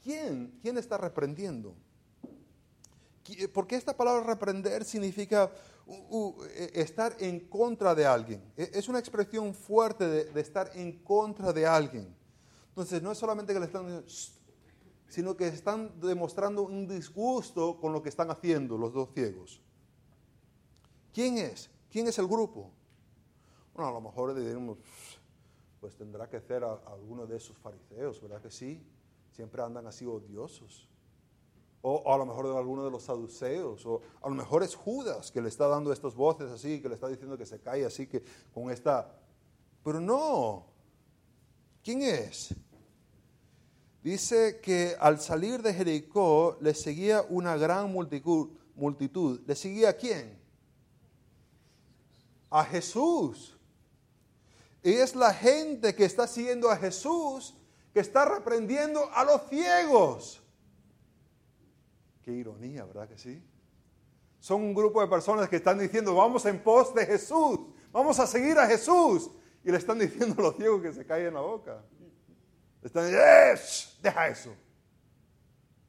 ¿Quién? 0.08 0.58
¿Quién 0.62 0.78
está 0.78 0.96
reprendiendo? 0.96 1.76
Porque 3.52 3.76
esta 3.76 3.94
palabra 3.94 4.24
reprender 4.24 4.82
significa 4.82 5.52
e, 5.86 6.70
estar 6.80 7.14
en 7.18 7.40
contra 7.40 7.94
de 7.94 8.06
alguien. 8.06 8.40
E, 8.56 8.70
es 8.72 8.88
una 8.88 9.00
expresión 9.00 9.52
fuerte 9.52 10.08
de, 10.08 10.40
estar 10.40 10.70
en 10.74 11.04
contra 11.04 11.52
de 11.52 11.66
alguien. 11.66 12.16
Entonces, 12.70 13.02
no 13.02 13.12
es 13.12 13.18
solamente 13.18 13.52
que 13.52 13.60
le 13.60 13.66
están 13.66 13.84
diciendo, 13.84 14.10
sino 15.08 15.36
que 15.36 15.48
están 15.48 16.00
demostrando 16.00 16.62
un 16.62 16.88
disgusto 16.88 17.78
con 17.78 17.92
lo 17.92 18.02
que 18.02 18.08
están 18.08 18.30
haciendo 18.30 18.78
los 18.78 18.94
dos 18.94 19.10
ciegos. 19.12 19.60
¿Quién 21.12 21.36
es? 21.36 21.68
¿Quién 21.90 22.06
es 22.08 22.18
el 22.18 22.26
grupo? 22.26 22.70
Bueno, 23.74 23.90
a 23.90 23.92
lo 23.92 24.00
mejor 24.00 24.34
diremos, 24.34 24.78
pues 25.82 25.96
tendrá 25.96 26.30
que 26.30 26.40
ser 26.40 26.64
alguno 26.64 27.26
de 27.26 27.36
esos 27.36 27.58
fariseos, 27.58 28.22
¿verdad 28.22 28.40
que 28.40 28.50
sí? 28.50 28.82
Siempre 29.38 29.62
andan 29.62 29.86
así 29.86 30.04
odiosos. 30.04 30.88
O, 31.80 32.12
a 32.12 32.18
lo 32.18 32.26
mejor 32.26 32.48
de 32.48 32.58
alguno 32.58 32.84
de 32.84 32.90
los 32.90 33.04
saduceos, 33.04 33.86
o 33.86 34.00
a 34.20 34.28
lo 34.28 34.34
mejor 34.34 34.64
es 34.64 34.74
Judas 34.74 35.30
que 35.30 35.40
le 35.40 35.48
está 35.48 35.68
dando 35.68 35.92
estas 35.92 36.16
voces 36.16 36.50
así, 36.50 36.82
que 36.82 36.88
le 36.88 36.96
está 36.96 37.06
diciendo 37.06 37.38
que 37.38 37.46
se 37.46 37.60
cae 37.60 37.84
así, 37.84 38.08
que 38.08 38.24
con 38.52 38.68
esta... 38.68 39.16
Pero 39.84 40.00
no, 40.00 40.66
¿quién 41.84 42.02
es? 42.02 42.52
Dice 44.02 44.58
que 44.60 44.96
al 44.98 45.20
salir 45.20 45.62
de 45.62 45.72
Jericó 45.72 46.58
le 46.60 46.74
seguía 46.74 47.24
una 47.28 47.56
gran 47.56 47.92
multitud. 47.92 48.50
multitud. 48.74 49.40
¿Le 49.46 49.54
seguía 49.54 49.90
a 49.90 49.92
quién? 49.92 50.36
A 52.50 52.64
Jesús. 52.64 53.56
Y 54.82 54.94
es 54.94 55.14
la 55.14 55.32
gente 55.32 55.94
que 55.94 56.06
está 56.06 56.26
siguiendo 56.26 56.68
a 56.68 56.76
Jesús 56.76 57.54
que 57.98 58.02
está 58.02 58.24
reprendiendo 58.26 59.10
a 59.12 59.24
los 59.24 59.42
ciegos. 59.48 60.40
Qué 62.22 62.30
ironía, 62.30 62.84
¿verdad 62.84 63.08
que 63.08 63.18
sí? 63.18 63.42
Son 64.38 64.62
un 64.62 64.72
grupo 64.72 65.00
de 65.00 65.08
personas 65.08 65.48
que 65.48 65.56
están 65.56 65.80
diciendo, 65.80 66.14
vamos 66.14 66.46
en 66.46 66.62
pos 66.62 66.94
de 66.94 67.04
Jesús, 67.04 67.58
vamos 67.90 68.20
a 68.20 68.26
seguir 68.28 68.56
a 68.56 68.68
Jesús. 68.68 69.32
Y 69.64 69.72
le 69.72 69.78
están 69.78 69.98
diciendo 69.98 70.36
a 70.38 70.42
los 70.42 70.54
ciegos 70.54 70.80
que 70.80 70.92
se 70.92 71.04
caen 71.04 71.34
la 71.34 71.40
boca. 71.40 71.82
Le 72.82 72.86
están 72.86 73.04
diciendo, 73.04 73.26
deja 74.00 74.28
eso. 74.28 74.54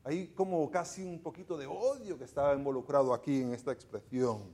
Hay 0.04 0.30
como 0.30 0.67
casi 0.72 1.04
un 1.04 1.22
poquito 1.22 1.60
de 1.60 1.67
odio 1.67 2.17
que 2.17 2.24
está 2.24 2.56
involucrado 2.56 3.13
aquí 3.13 3.39
en 3.39 3.54
esta 3.54 3.72
expresión. 3.72 4.52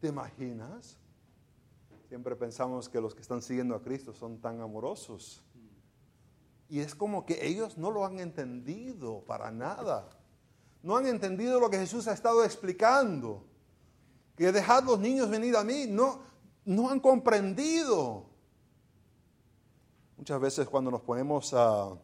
¿Te 0.00 0.08
imaginas? 0.08 0.98
Siempre 2.08 2.34
pensamos 2.34 2.88
que 2.88 3.00
los 3.00 3.14
que 3.14 3.22
están 3.22 3.42
siguiendo 3.42 3.76
a 3.76 3.80
Cristo 3.80 4.12
son 4.12 4.40
tan 4.40 4.60
amorosos. 4.60 5.44
Y 6.68 6.80
es 6.80 6.94
como 6.94 7.24
que 7.24 7.46
ellos 7.46 7.78
no 7.78 7.90
lo 7.90 8.04
han 8.04 8.20
entendido 8.20 9.24
para 9.26 9.50
nada. 9.50 10.08
No 10.82 10.96
han 10.96 11.06
entendido 11.06 11.58
lo 11.58 11.70
que 11.70 11.78
Jesús 11.78 12.06
ha 12.08 12.12
estado 12.12 12.44
explicando. 12.44 13.44
Que 14.36 14.52
dejad 14.52 14.84
los 14.84 14.98
niños 14.98 15.30
venir 15.30 15.56
a 15.56 15.64
mí. 15.64 15.86
No, 15.88 16.20
no 16.64 16.90
han 16.90 17.00
comprendido. 17.00 18.26
Muchas 20.18 20.40
veces 20.40 20.68
cuando 20.68 20.90
nos 20.90 21.00
ponemos 21.00 21.54
a, 21.54 21.96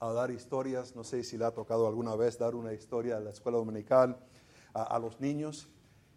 dar 0.00 0.30
historias, 0.30 0.94
no 0.94 1.02
sé 1.04 1.24
si 1.24 1.36
le 1.36 1.44
ha 1.44 1.50
tocado 1.50 1.88
alguna 1.88 2.14
vez 2.14 2.38
dar 2.38 2.54
una 2.54 2.72
historia 2.72 3.16
a 3.16 3.20
la 3.20 3.30
escuela 3.30 3.58
dominical 3.58 4.16
a, 4.72 4.84
a 4.84 4.98
los 5.00 5.20
niños, 5.20 5.68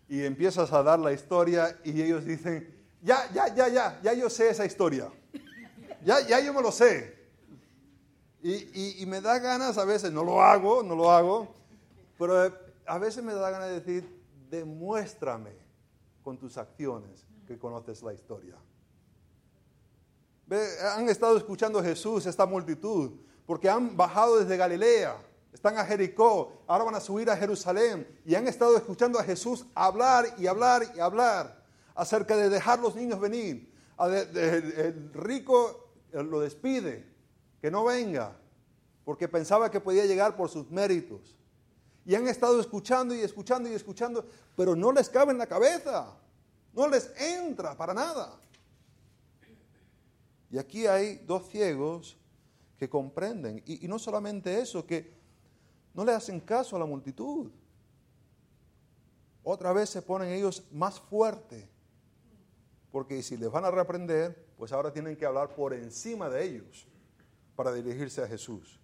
y 0.07 0.23
empiezas 0.23 0.71
a 0.73 0.83
dar 0.83 0.99
la 0.99 1.11
historia 1.11 1.79
y 1.83 2.01
ellos 2.01 2.25
dicen, 2.25 2.75
ya, 3.01 3.31
ya, 3.31 3.53
ya, 3.53 3.67
ya, 3.67 3.99
ya 4.01 4.13
yo 4.13 4.29
sé 4.29 4.49
esa 4.49 4.65
historia. 4.65 5.11
Ya, 6.03 6.19
ya 6.21 6.39
yo 6.39 6.53
me 6.53 6.61
lo 6.61 6.71
sé. 6.71 7.18
Y, 8.41 9.04
me 9.06 9.19
da 9.19 9.38
ganas 9.39 9.78
a 9.78 9.84
veces, 9.84 10.12
no 10.13 10.23
lo 10.23 10.41
hago, 10.41 10.82
no 10.82 10.95
lo 10.95 11.12
hago, 11.12 11.54
pero 12.17 12.54
a 12.86 12.97
veces 12.97 13.23
me 13.23 13.34
da 13.34 13.49
ganas 13.49 13.67
de 13.67 13.80
decir, 13.82 14.23
demuéstrame 14.49 15.52
con 16.23 16.38
tus 16.38 16.58
acciones 16.58 17.25
que 17.45 17.58
conoces 17.58 18.02
la 18.02 18.13
historia. 18.13 18.56
han 20.95 21.10
estado 21.10 21.36
escuchando 21.38 21.80
a 21.80 21.84
Jesús, 21.84 22.25
esta 22.25 22.45
multitud, 22.45 23.12
porque 23.45 23.69
han 23.69 23.97
bajado 23.97 24.39
desde 24.39 24.56
Galilea, 24.56 25.17
están 25.52 25.78
a 25.78 25.84
Jericó, 25.84 26.62
ahora 26.67 26.86
van 26.86 26.95
a 26.95 26.99
subir 26.99 27.30
a 27.30 27.36
Jerusalén 27.36 28.08
y 28.23 28.36
han 28.36 28.47
estado 28.47 28.78
escuchando 28.78 29.19
a 29.19 29.23
Jesús 29.23 29.65
hablar 29.75 30.25
y 30.38 30.47
hablar 30.47 30.84
y 30.95 30.99
hablar 30.99 31.65
acerca 31.95 32.38
de 32.38 32.49
dejar 32.49 32.80
los 32.80 32.95
niños 32.95 33.19
venir. 33.19 33.69
el 33.99 35.12
rico 35.13 35.89
lo 36.13 36.39
despide, 36.39 37.08
que 37.61 37.69
no 37.69 37.85
venga, 37.85 38.35
porque 39.03 39.27
pensaba 39.27 39.69
que 39.69 39.79
podía 39.79 40.05
llegar 40.05 40.35
por 40.35 40.49
sus 40.49 40.69
méritos. 40.69 41.35
Y 42.05 42.15
han 42.15 42.27
estado 42.27 42.59
escuchando 42.59 43.13
y 43.13 43.21
escuchando 43.21 43.69
y 43.69 43.73
escuchando, 43.73 44.25
pero 44.55 44.75
no 44.75 44.91
les 44.91 45.09
cabe 45.09 45.31
en 45.31 45.37
la 45.37 45.47
cabeza, 45.47 46.15
no 46.73 46.87
les 46.87 47.11
entra 47.19 47.75
para 47.75 47.93
nada. 47.93 48.39
Y 50.51 50.57
aquí 50.57 50.87
hay 50.87 51.17
dos 51.27 51.47
ciegos 51.49 52.17
que 52.77 52.89
comprenden. 52.89 53.61
Y, 53.65 53.87
no 53.87 53.99
solamente 53.99 54.59
eso, 54.59 54.85
que 54.85 55.13
no 55.93 56.03
le 56.03 56.13
hacen 56.13 56.39
caso 56.39 56.75
a 56.75 56.79
la 56.79 56.85
multitud. 56.85 57.51
Otra 59.43 59.73
vez 59.73 59.89
se 59.89 60.01
ponen 60.01 60.29
ellos 60.29 60.63
más 60.71 60.99
fuertes. 60.99 61.65
Porque 62.91 63.21
si 63.21 63.37
les 63.37 63.51
van 63.51 63.65
a 63.65 63.71
reprender, 63.71 64.49
pues 64.57 64.71
ahora 64.71 64.91
tienen 64.91 65.15
que 65.15 65.25
hablar 65.25 65.53
por 65.53 65.73
encima 65.73 66.29
de 66.29 66.43
ellos 66.43 66.87
para 67.59 67.73
dirigirse 67.73 68.23
a 68.23 68.27
Jesús. 68.29 68.79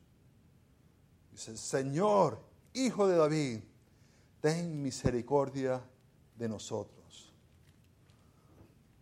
Dice, 1.31 1.55
Señor, 1.55 2.41
Hijo 2.73 3.07
de 3.07 3.15
David, 3.15 3.59
ten 4.41 4.81
misericordia 4.81 5.81
de 6.37 6.49
nosotros. 6.49 7.33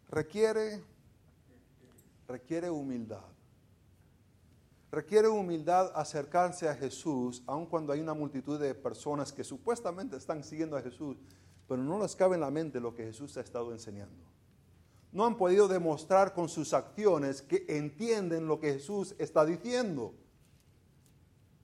Requiere 0.09 0.79
requiere 2.27 2.69
humildad. 2.69 3.25
Requiere 4.91 5.27
humildad 5.27 5.91
acercarse 5.95 6.69
a 6.69 6.75
Jesús, 6.75 7.41
aun 7.47 7.65
cuando 7.65 7.93
hay 7.93 7.99
una 7.99 8.13
multitud 8.13 8.59
de 8.59 8.75
personas 8.75 9.33
que 9.33 9.43
supuestamente 9.43 10.17
están 10.17 10.43
siguiendo 10.43 10.77
a 10.77 10.83
Jesús, 10.83 11.17
pero 11.67 11.81
no 11.81 11.97
les 11.97 12.15
cabe 12.15 12.36
en 12.36 12.41
la 12.41 12.51
mente 12.51 12.79
lo 12.79 12.93
que 12.93 13.05
Jesús 13.05 13.36
ha 13.38 13.41
estado 13.41 13.71
enseñando. 13.71 14.33
No 15.13 15.26
han 15.26 15.38
podido 15.38 15.69
demostrar 15.69 16.34
con 16.34 16.49
sus 16.49 16.73
acciones 16.73 17.41
que 17.41 17.65
entienden 17.69 18.47
lo 18.47 18.60
que 18.60 18.73
Jesús 18.73 19.15
está 19.19 19.45
diciendo. 19.45 20.13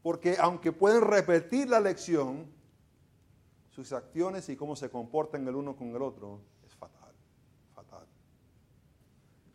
Porque 0.01 0.37
aunque 0.39 0.71
pueden 0.71 1.01
repetir 1.01 1.67
la 1.67 1.81
lección, 1.81 2.47
sus 3.71 3.91
acciones 3.91 4.47
y 4.49 4.55
cómo 4.55 4.75
se 4.75 4.89
comportan 4.89 5.47
el 5.47 5.55
uno 5.55 5.75
con 5.75 5.89
el 5.95 6.01
otro 6.01 6.39
es 6.65 6.75
fatal, 6.75 7.11
fatal. 7.73 8.05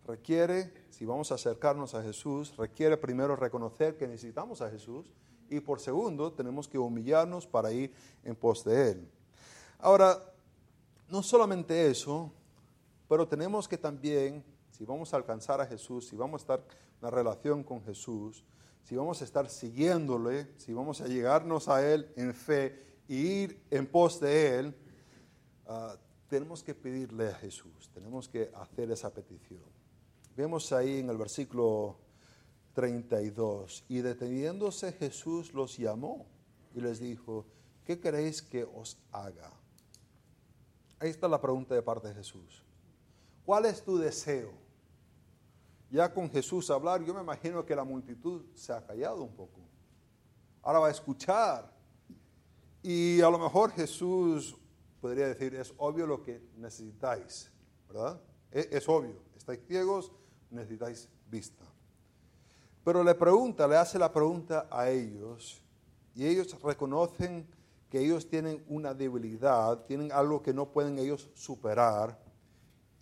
Requiere 0.07 0.72
si 0.90 1.04
vamos 1.04 1.33
a 1.33 1.37
acercarnos 1.37 1.94
a 1.94 2.02
Jesús, 2.02 2.57
requiere 2.57 2.96
primero 2.96 3.35
reconocer 3.37 3.96
que 3.96 4.07
necesitamos 4.07 4.61
a 4.61 4.70
Jesús 4.70 5.12
y 5.50 5.61
por 5.61 5.80
segundo 5.80 6.33
tenemos 6.33 6.68
que 6.68 6.78
humillarnos 6.78 7.46
para 7.46 7.72
ir 7.72 7.92
en 8.22 8.37
pos 8.37 8.64
de 8.64 8.92
Él. 8.92 9.11
Ahora, 9.78 10.18
no 11.09 11.22
solamente 11.22 11.90
eso, 11.90 12.33
pero 13.08 13.28
tenemos 13.28 13.68
que 13.68 13.78
también, 13.78 14.44
si 14.70 14.84
vamos 14.84 15.12
a 15.12 15.16
alcanzar 15.16 15.60
a 15.60 15.66
Jesús, 15.66 16.08
si 16.08 16.16
vamos 16.16 16.40
a 16.40 16.42
estar 16.42 16.60
en 16.60 16.98
una 17.00 17.10
relación 17.10 17.62
con 17.62 17.82
Jesús, 17.84 18.44
si 18.82 18.96
vamos 18.96 19.20
a 19.20 19.24
estar 19.24 19.48
siguiéndole, 19.48 20.48
si 20.58 20.72
vamos 20.72 21.00
a 21.00 21.06
llegarnos 21.06 21.68
a 21.68 21.86
Él 21.86 22.12
en 22.16 22.34
fe 22.34 22.98
y 23.08 23.16
ir 23.16 23.62
en 23.70 23.86
pos 23.86 24.20
de 24.20 24.58
Él, 24.58 24.76
ah, 25.66 25.96
tenemos 26.28 26.62
que 26.62 26.74
pedirle 26.74 27.28
a 27.28 27.34
Jesús, 27.34 27.90
tenemos 27.94 28.28
que 28.28 28.50
hacer 28.54 28.90
esa 28.90 29.12
petición. 29.12 29.62
Vemos 30.36 30.72
ahí 30.72 30.98
en 30.98 31.10
el 31.10 31.16
versículo 31.16 31.98
32, 32.74 33.84
y 33.88 34.00
deteniéndose 34.00 34.92
Jesús 34.92 35.54
los 35.54 35.78
llamó 35.78 36.26
y 36.74 36.80
les 36.80 36.98
dijo, 36.98 37.46
¿qué 37.84 38.00
queréis 38.00 38.42
que 38.42 38.64
os 38.64 38.98
haga? 39.12 39.50
Ahí 40.98 41.10
está 41.10 41.28
la 41.28 41.40
pregunta 41.40 41.74
de 41.74 41.82
parte 41.82 42.08
de 42.08 42.14
Jesús. 42.14 42.64
¿Cuál 43.44 43.66
es 43.66 43.83
tu 43.83 43.98
deseo? 43.98 44.52
Ya 45.90 46.12
con 46.12 46.30
Jesús 46.30 46.70
hablar, 46.70 47.04
yo 47.04 47.14
me 47.14 47.20
imagino 47.20 47.64
que 47.64 47.76
la 47.76 47.85
multitud 47.85 48.42
se 48.54 48.72
ha 48.72 48.85
callado 48.85 49.22
un 49.22 49.35
poco. 49.35 49.61
Ahora 50.62 50.78
va 50.80 50.88
a 50.88 50.90
escuchar. 50.90 51.72
Y 52.83 53.20
a 53.20 53.30
lo 53.30 53.38
mejor 53.38 53.70
Jesús 53.70 54.57
podría 55.00 55.28
decir, 55.28 55.54
es 55.54 55.72
obvio 55.76 56.07
lo 56.07 56.22
que 56.22 56.42
necesitáis, 56.57 57.52
¿verdad? 57.87 58.20
Es, 58.50 58.68
es 58.72 58.88
obvio, 58.88 59.22
estáis 59.37 59.61
ciegos, 59.66 60.11
necesitáis 60.50 61.09
vista. 61.30 61.64
Pero 62.83 63.04
le 63.04 63.14
pregunta, 63.14 63.68
le 63.68 63.76
hace 63.76 63.98
la 63.98 64.12
pregunta 64.12 64.66
a 64.70 64.90
ellos 64.90 65.62
y 66.14 66.26
ellos 66.26 66.61
reconocen 66.62 67.46
que 67.90 68.00
ellos 68.00 68.28
tienen 68.28 68.64
una 68.68 68.94
debilidad, 68.94 69.85
tienen 69.85 70.12
algo 70.12 70.42
que 70.42 70.52
no 70.52 70.70
pueden 70.70 70.98
ellos 70.98 71.30
superar 71.35 72.23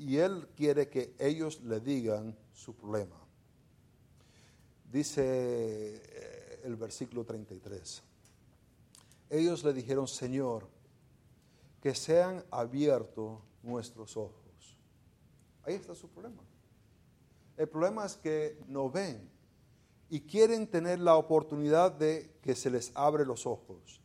y 0.02 0.18
él 0.18 0.48
quiere 0.56 0.88
que 0.88 1.14
ellos 1.18 1.60
le 1.62 1.80
digan 1.80 2.36
su 2.52 2.74
problema. 2.74 3.16
Dice 4.90 5.22
eh, 5.24 6.60
el 6.64 6.76
versículo 6.76 7.24
33. 7.24 8.02
Ellos 9.30 9.64
le 9.64 9.72
dijeron, 9.72 10.08
Señor, 10.08 10.68
que 11.80 11.94
sean 11.94 12.44
abiertos 12.50 13.38
nuestros 13.62 14.16
ojos. 14.16 14.76
Ahí 15.64 15.74
está 15.74 15.94
su 15.94 16.08
problema. 16.08 16.42
El 17.56 17.68
problema 17.68 18.04
es 18.04 18.16
que 18.16 18.58
no 18.66 18.90
ven 18.90 19.30
y 20.10 20.20
quieren 20.20 20.66
tener 20.66 20.98
la 20.98 21.16
oportunidad 21.16 21.92
de 21.92 22.30
que 22.42 22.54
se 22.56 22.70
les 22.70 22.90
abre 22.94 23.24
los 23.24 23.46
ojos. 23.46 24.00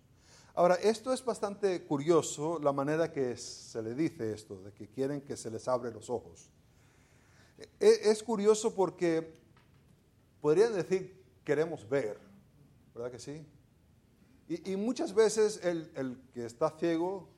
Ahora, 0.58 0.74
esto 0.74 1.14
es 1.14 1.24
bastante 1.24 1.86
curioso, 1.86 2.58
la 2.58 2.74
manera 2.74 3.12
que 3.12 3.38
se 3.38 3.80
le 3.80 3.94
dice 3.94 4.34
esto, 4.34 4.60
de 4.64 4.74
que 4.74 4.88
quieren 4.88 5.22
que 5.22 5.38
se 5.38 5.52
les 5.52 5.68
abre 5.68 5.92
los 5.92 6.10
ojos. 6.10 6.50
E, 7.80 8.10
es 8.10 8.24
curioso 8.24 8.74
porque 8.74 9.36
podrían 10.42 10.74
decir 10.74 11.24
queremos 11.44 11.88
ver, 11.88 12.20
¿verdad 12.96 13.12
que 13.12 13.20
sí? 13.20 13.46
Y, 14.48 14.76
muchas 14.78 15.14
veces 15.14 15.64
el, 15.64 16.20
que 16.34 16.48
está 16.48 16.72
ciego 16.72 17.30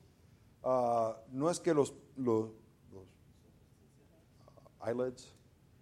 ah, 0.62 1.14
no 1.30 1.50
es 1.50 1.60
que 1.60 1.74
los, 1.74 1.92
los, 2.16 2.48
eyelids, 4.82 5.30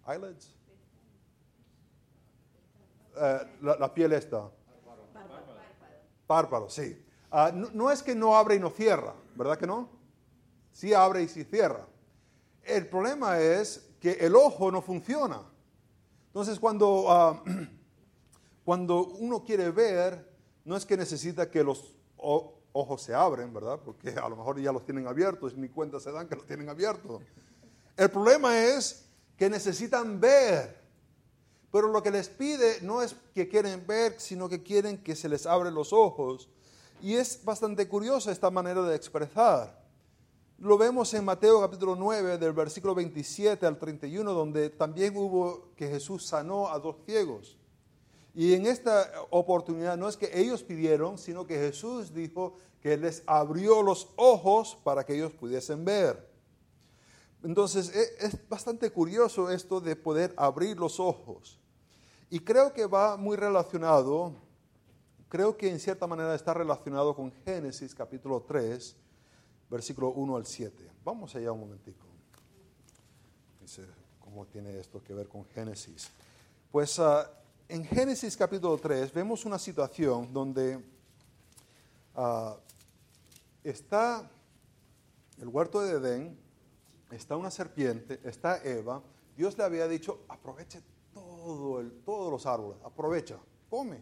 eyelids. 0.05 0.53
Eh, 3.15 3.39
la, 3.61 3.93
piel 3.93 4.11
está. 4.11 4.51
Párpado, 6.27 6.69
sí. 6.69 7.05
Ah, 7.31 7.51
no, 7.53 7.91
es 7.91 8.01
que 8.01 8.15
no 8.15 8.35
abre 8.35 8.55
y 8.55 8.59
no 8.59 8.69
cierra, 8.69 9.13
¿verdad 9.35 9.57
que 9.57 9.67
no? 9.67 9.89
Sí 10.71 10.93
abre 10.93 11.21
y 11.23 11.27
sí 11.27 11.43
cierra. 11.43 11.85
El 12.63 12.87
problema 12.87 13.39
es 13.39 13.89
que 13.99 14.13
el 14.13 14.35
ojo 14.35 14.71
no 14.71 14.81
funciona. 14.81 15.41
Entonces, 16.27 16.59
cuando, 16.59 17.05
ah, 17.09 17.43
cuando 18.65 19.05
uno 19.05 19.43
quiere 19.43 19.69
ver, 19.71 20.27
no 20.65 20.75
es 20.75 20.85
que 20.85 20.97
necesita 20.97 21.49
que 21.49 21.63
los 21.63 21.95
ojos 22.17 23.01
se 23.01 23.13
abren, 23.13 23.53
¿verdad? 23.53 23.79
Porque 23.83 24.09
a 24.09 24.27
lo 24.29 24.35
mejor 24.35 24.59
ya 24.59 24.71
los 24.71 24.85
tienen 24.85 25.07
abiertos 25.07 25.53
y 25.55 25.59
ni 25.59 25.69
cuenta 25.69 25.99
se 25.99 26.11
dan 26.11 26.27
que 26.27 26.35
los 26.35 26.45
tienen 26.45 26.69
abiertos. 26.69 27.21
El 27.95 28.09
problema 28.09 28.57
es 28.59 29.05
que 29.37 29.49
necesitan 29.49 30.19
ver. 30.19 30.79
Pero 31.71 31.87
lo 31.89 32.01
que 32.01 32.11
les 32.11 32.29
pide 32.29 32.81
no 32.81 33.01
es 33.01 33.15
que 33.33 33.47
quieren 33.47 33.85
ver, 33.85 34.19
sino 34.19 34.49
que 34.49 34.63
quieren 34.63 34.97
que 34.97 35.15
se 35.15 35.29
les 35.29 35.45
abren 35.45 35.73
los 35.73 35.93
ojos. 35.93 36.49
Y 37.01 37.15
es 37.15 37.43
bastante 37.45 37.87
curiosa 37.87 38.31
esta 38.31 38.49
manera 38.49 38.81
de 38.81 38.95
expresar. 38.95 39.79
Lo 40.57 40.77
vemos 40.77 41.13
en 41.13 41.23
Mateo 41.23 41.61
capítulo 41.61 41.95
9, 41.95 42.37
del 42.37 42.51
versículo 42.51 42.93
27 42.93 43.65
al 43.65 43.77
31, 43.77 44.33
donde 44.33 44.69
también 44.69 45.15
hubo 45.15 45.69
que 45.77 45.87
Jesús 45.87 46.25
sanó 46.25 46.67
a 46.67 46.77
dos 46.79 46.97
ciegos. 47.05 47.57
Y 48.35 48.53
en 48.53 48.65
esta 48.65 49.09
oportunidad 49.29 49.97
no 49.97 50.09
es 50.09 50.17
que 50.17 50.29
ellos 50.33 50.61
pidieron, 50.63 51.17
sino 51.17 51.47
que 51.47 51.55
Jesús 51.55 52.13
dijo 52.13 52.55
que 52.81 52.97
les 52.97 53.23
abrió 53.25 53.81
los 53.81 54.09
ojos 54.17 54.77
para 54.83 55.05
que 55.05 55.15
ellos 55.15 55.31
pudiesen 55.31 55.85
ver. 55.85 56.29
Entonces 57.43 57.95
e, 57.95 58.25
es 58.25 58.49
bastante 58.49 58.91
curioso 58.91 59.49
esto 59.49 59.79
de 59.79 59.95
poder 59.95 60.33
abrir 60.35 60.77
los 60.77 60.99
ojos. 60.99 61.57
Y 62.29 62.41
creo 62.41 62.73
que 62.73 62.85
va 62.85 63.15
muy 63.15 63.37
relacionado, 63.37 64.33
creo 65.29 65.55
que 65.55 65.69
en 65.69 65.79
cierta 65.79 66.07
manera 66.07 66.35
está 66.35 66.53
relacionado 66.53 67.15
con 67.15 67.31
Génesis 67.45 67.93
capítulo 67.93 68.41
3, 68.41 68.95
versículo 69.69 70.09
1 70.09 70.35
al 70.35 70.45
7. 70.45 70.91
Vamos 71.05 71.35
allá 71.35 71.51
un 71.51 71.61
momentico. 71.61 72.07
Dice, 73.61 73.85
¿cómo 74.19 74.45
tiene 74.47 74.77
esto 74.79 75.01
que 75.03 75.13
ver 75.13 75.27
con 75.27 75.45
Génesis? 75.45 76.09
Pues 76.71 76.99
ah, 76.99 77.29
en 77.67 77.85
Génesis 77.85 78.35
capítulo 78.35 78.77
3 78.77 79.13
vemos 79.13 79.45
una 79.45 79.59
situación 79.59 80.33
donde 80.33 80.83
ah, 82.15 82.57
está 83.63 84.29
el 85.39 85.47
huerto 85.47 85.81
de 85.81 85.91
Edén, 85.91 86.37
está 87.11 87.37
una 87.37 87.51
serpiente, 87.51 88.19
está 88.23 88.63
Eva. 88.63 89.01
Dios 89.37 89.57
le 89.57 89.63
había 89.63 89.87
dicho, 89.87 90.25
aproveche 90.27 90.81
todo 91.13 91.79
el, 91.79 91.91
todos 92.01 92.31
los 92.31 92.45
árboles, 92.45 92.81
aprovecha, 92.83 93.37
come, 93.69 94.01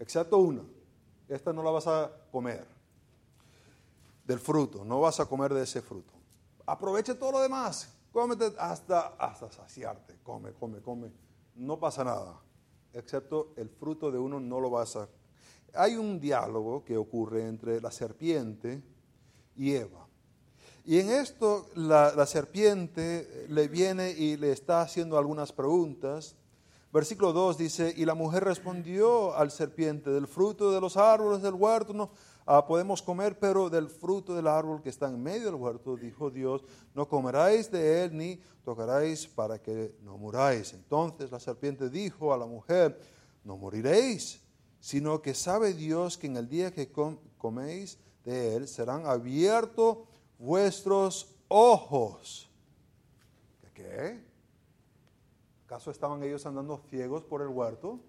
excepto 0.00 0.38
una. 0.38 0.62
Esta 1.28 1.52
no 1.52 1.62
la 1.62 1.70
vas 1.70 1.86
a 1.86 2.10
comer, 2.32 2.66
del 4.26 4.40
fruto, 4.40 4.84
no 4.84 5.00
vas 5.00 5.20
a 5.20 5.26
comer 5.26 5.54
de 5.54 5.62
ese 5.62 5.80
fruto. 5.80 6.12
Aprovecha 6.66 7.16
todo 7.16 7.32
lo 7.32 7.40
demás, 7.40 7.88
cómete 8.12 8.52
hasta, 8.58 9.14
hasta 9.18 9.52
saciarte, 9.52 10.18
come, 10.24 10.52
come, 10.54 10.80
come. 10.80 11.12
No 11.54 11.78
pasa 11.78 12.02
nada, 12.02 12.40
excepto 12.92 13.52
el 13.56 13.68
fruto 13.68 14.10
de 14.10 14.18
uno 14.18 14.40
no 14.40 14.58
lo 14.58 14.70
vas 14.70 14.96
a... 14.96 15.08
Hay 15.74 15.94
un 15.94 16.18
diálogo 16.18 16.84
que 16.84 16.96
ocurre 16.96 17.46
entre 17.46 17.80
la 17.80 17.92
serpiente 17.92 18.82
y 19.56 19.74
Eva. 19.74 20.06
Y 20.84 20.98
en 20.98 21.10
esto 21.10 21.68
la, 21.74 22.26
serpiente 22.26 23.46
le 23.48 23.68
viene 23.68 24.10
y 24.10 24.36
le 24.36 24.50
está 24.52 24.82
haciendo 24.82 25.18
algunas 25.18 25.52
preguntas. 25.52 26.34
Versículo 26.92 27.32
2 27.32 27.56
dice, 27.56 27.94
y 27.96 28.04
la 28.04 28.14
mujer 28.14 28.42
respondió 28.42 29.36
al 29.36 29.52
serpiente, 29.52 30.10
del 30.10 30.26
fruto 30.26 30.72
de 30.72 30.80
los 30.80 30.96
árboles 30.96 31.40
del 31.40 31.54
huerto 31.54 31.92
no 31.92 32.10
ah, 32.46 32.66
podemos 32.66 33.00
comer, 33.00 33.38
pero 33.38 33.70
del 33.70 33.88
fruto 33.88 34.34
del 34.34 34.48
árbol 34.48 34.82
que 34.82 34.88
está 34.88 35.06
en 35.06 35.22
medio 35.22 35.46
del 35.46 35.54
huerto, 35.54 35.96
dijo 35.96 36.30
Dios, 36.30 36.64
no 36.92 37.08
comeráis 37.08 37.70
de 37.70 38.02
él 38.02 38.16
ni 38.16 38.40
tocaréis 38.64 39.28
para 39.28 39.62
que 39.62 39.94
no 40.02 40.18
muráis. 40.18 40.72
Entonces 40.72 41.30
la 41.30 41.38
serpiente 41.38 41.88
dijo 41.88 42.34
a 42.34 42.38
la 42.38 42.46
mujer, 42.46 43.00
no 43.44 43.56
moriréis, 43.56 44.40
sino 44.80 45.22
que 45.22 45.32
sabe 45.32 45.74
Dios 45.74 46.18
que 46.18 46.26
en 46.26 46.38
el 46.38 46.48
día 46.48 46.72
que 46.72 46.90
coméis 47.38 47.98
de 48.24 48.56
él 48.56 48.66
serán 48.66 49.06
abiertos 49.06 49.98
vuestros 50.40 51.36
ojos. 51.46 52.50
¿Qué? 53.74 54.29
¿Acaso 55.70 55.92
estaban 55.92 56.20
ellos 56.24 56.44
andando 56.46 56.82
ciegos 56.90 57.22
por 57.22 57.42
el 57.42 57.46
huerto? 57.46 58.00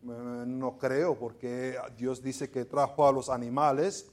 No 0.00 0.78
creo, 0.78 1.18
porque 1.18 1.76
Dios 1.94 2.22
dice 2.22 2.50
que 2.50 2.64
trajo 2.64 3.06
a 3.06 3.12
los 3.12 3.28
animales 3.28 4.10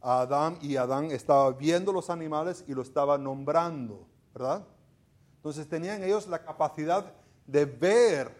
a 0.00 0.22
Adán 0.22 0.56
y 0.62 0.76
Adán 0.76 1.10
estaba 1.10 1.50
viendo 1.52 1.92
los 1.92 2.08
animales 2.08 2.64
y 2.66 2.72
lo 2.72 2.80
estaba 2.80 3.18
nombrando, 3.18 4.06
¿verdad? 4.32 4.66
Entonces 5.36 5.68
tenían 5.68 6.02
ellos 6.02 6.26
la 6.26 6.42
capacidad 6.42 7.12
de 7.46 7.66
ver. 7.66 8.34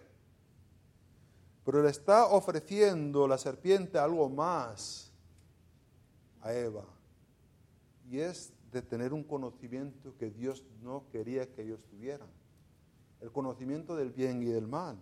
Pero 1.67 1.83
le 1.83 1.91
está 1.91 2.29
ofreciendo 2.29 3.29
la 3.29 3.37
serpiente 3.37 3.99
algo 3.99 4.27
más 4.31 5.13
a 6.41 6.55
Eva 6.55 6.87
y 8.09 8.21
es 8.21 8.55
de 8.73 8.81
tener 8.81 9.13
un 9.13 9.23
conocimiento 9.23 10.17
que 10.17 10.31
Dios 10.31 10.65
no 10.83 11.05
quería 11.13 11.47
que 11.53 11.61
ellos 11.61 11.85
tuvieran, 11.85 12.29
el 13.25 13.33
conocimiento 13.33 13.97
del 13.97 14.11
bien 14.11 14.43
y 14.43 14.47
del 14.47 14.69
mal. 14.69 14.99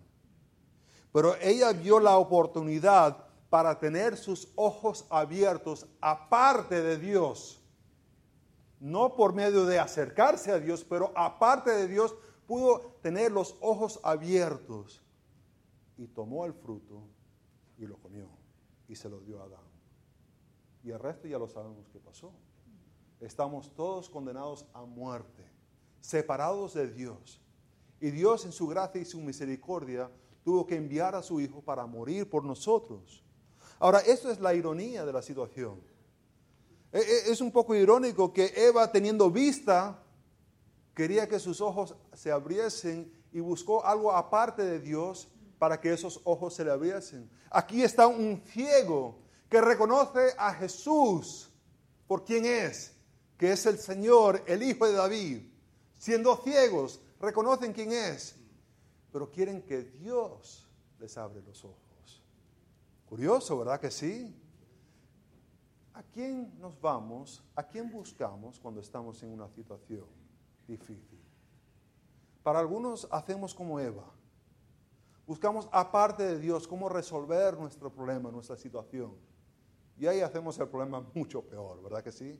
Pero 1.11 1.35
ella 1.41 1.73
vio 1.73 1.99
la 1.99 2.17
oportunidad 2.17 3.27
para 3.49 3.77
tener 3.77 4.15
sus 4.15 4.47
ojos 4.55 5.05
abiertos 5.09 5.85
aparte 5.99 6.81
de 6.81 6.97
Dios, 6.97 7.61
no 8.79 9.13
por 9.15 9.33
medio 9.33 9.65
de 9.65 9.77
acercarse 9.77 10.51
a 10.51 10.59
Dios, 10.59 10.83
pero 10.83 11.11
aparte 11.15 11.71
de 11.71 11.87
Dios 11.87 12.15
pudo 12.47 12.95
tener 13.01 13.31
los 13.31 13.57
ojos 13.59 13.99
abiertos 14.03 15.03
y 15.97 16.07
tomó 16.07 16.45
el 16.45 16.53
fruto 16.53 17.03
y 17.77 17.85
lo 17.85 17.97
comió 17.97 18.29
y 18.87 18.95
se 18.95 19.09
lo 19.09 19.19
dio 19.19 19.41
a 19.41 19.45
Adán. 19.45 19.59
Y 20.81 20.91
el 20.91 20.99
resto 20.99 21.27
ya 21.27 21.37
lo 21.37 21.47
sabemos 21.47 21.87
qué 21.91 21.99
pasó 21.99 22.31
estamos 23.25 23.73
todos 23.75 24.09
condenados 24.09 24.65
a 24.73 24.83
muerte, 24.83 25.49
separados 26.01 26.73
de 26.73 26.87
Dios. 26.87 27.39
Y 28.03 28.11
Dios 28.11 28.43
en 28.43 28.51
su 28.51 28.67
gracia 28.67 28.99
y 28.99 29.05
su 29.05 29.21
misericordia 29.21 30.11
tuvo 30.43 30.67
que 30.67 30.75
enviar 30.75 31.15
a 31.15 31.23
su 31.23 31.39
Hijo 31.39 31.61
para 31.61 31.85
morir 31.85 32.29
por 32.29 32.43
nosotros. 32.43 33.23
Ahora, 33.79 33.99
esto 33.99 34.29
es 34.29 34.41
la 34.41 34.53
ironía 34.53 35.05
de 35.05 35.13
la 35.13 35.21
situación. 35.21 35.79
E, 36.91 36.99
e, 36.99 37.31
es 37.31 37.39
un 37.39 37.49
poco 37.49 37.73
irónico 37.73 38.33
que 38.33 38.51
Eva, 38.57 38.91
teniendo 38.91 39.31
vista, 39.31 40.03
quería 40.93 41.29
que 41.29 41.39
sus 41.39 41.61
ojos 41.61 41.95
se 42.13 42.29
abriesen 42.29 43.09
y 43.31 43.39
buscó 43.39 43.85
algo 43.85 44.11
aparte 44.11 44.65
de 44.65 44.81
Dios 44.81 45.29
para 45.57 45.79
que 45.79 45.93
esos 45.93 46.19
ojos 46.25 46.53
se 46.53 46.65
le 46.65 46.71
abriesen. 46.71 47.29
Aquí 47.49 47.83
está 47.83 48.07
un 48.07 48.41
ciego 48.47 49.17
que 49.47 49.61
reconoce 49.61 50.33
a 50.37 50.53
Jesús 50.55 51.49
por 52.05 52.25
quien 52.25 52.43
es 52.43 52.91
que 53.37 53.53
es 53.53 53.65
el 53.65 53.77
Señor, 53.79 54.43
el 54.45 54.61
Hijo 54.61 54.87
de 54.87 54.91
David, 54.91 55.43
siendo 55.97 56.35
ciegos, 56.43 56.99
reconocen 57.23 57.71
quién 57.71 57.91
es, 57.93 58.35
pero 59.11 59.31
quieren 59.31 59.61
que 59.61 59.81
Dios 59.81 60.67
les 60.99 61.17
abre 61.17 61.41
los 61.41 61.63
ojos. 61.63 62.21
Curioso, 63.05 63.57
¿verdad 63.57 63.79
que 63.79 63.89
sí? 63.89 64.35
¿A 65.93 66.03
quién 66.03 66.59
nos 66.59 66.79
vamos? 66.81 67.41
¿A 67.55 67.63
quién 67.63 67.89
buscamos 67.89 68.59
cuando 68.59 68.81
estamos 68.81 69.23
en 69.23 69.31
una 69.31 69.47
situación 69.47 70.05
difícil? 70.67 71.21
Para 72.41 72.59
algunos 72.59 73.07
hacemos 73.09 73.53
como 73.53 73.79
Eva. 73.79 74.11
Buscamos 75.25 75.69
aparte 75.71 76.23
de 76.23 76.39
Dios 76.39 76.67
cómo 76.67 76.89
resolver 76.89 77.57
nuestro 77.57 77.89
problema, 77.89 78.31
nuestra 78.31 78.57
situación. 78.57 79.15
Y 79.97 80.07
ahí 80.07 80.19
hacemos 80.19 80.59
el 80.59 80.67
problema 80.67 81.05
mucho 81.13 81.41
peor, 81.41 81.81
¿verdad 81.81 82.03
que 82.03 82.11
sí? 82.11 82.37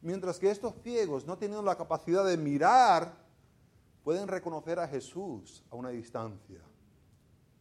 Mientras 0.00 0.38
que 0.38 0.50
estos 0.50 0.74
ciegos, 0.82 1.26
no 1.26 1.36
teniendo 1.38 1.64
la 1.64 1.76
capacidad 1.76 2.24
de 2.24 2.36
mirar, 2.36 3.22
pueden 4.04 4.28
reconocer 4.28 4.78
a 4.78 4.88
Jesús 4.88 5.62
a 5.70 5.76
una 5.76 5.90
distancia. 5.90 6.60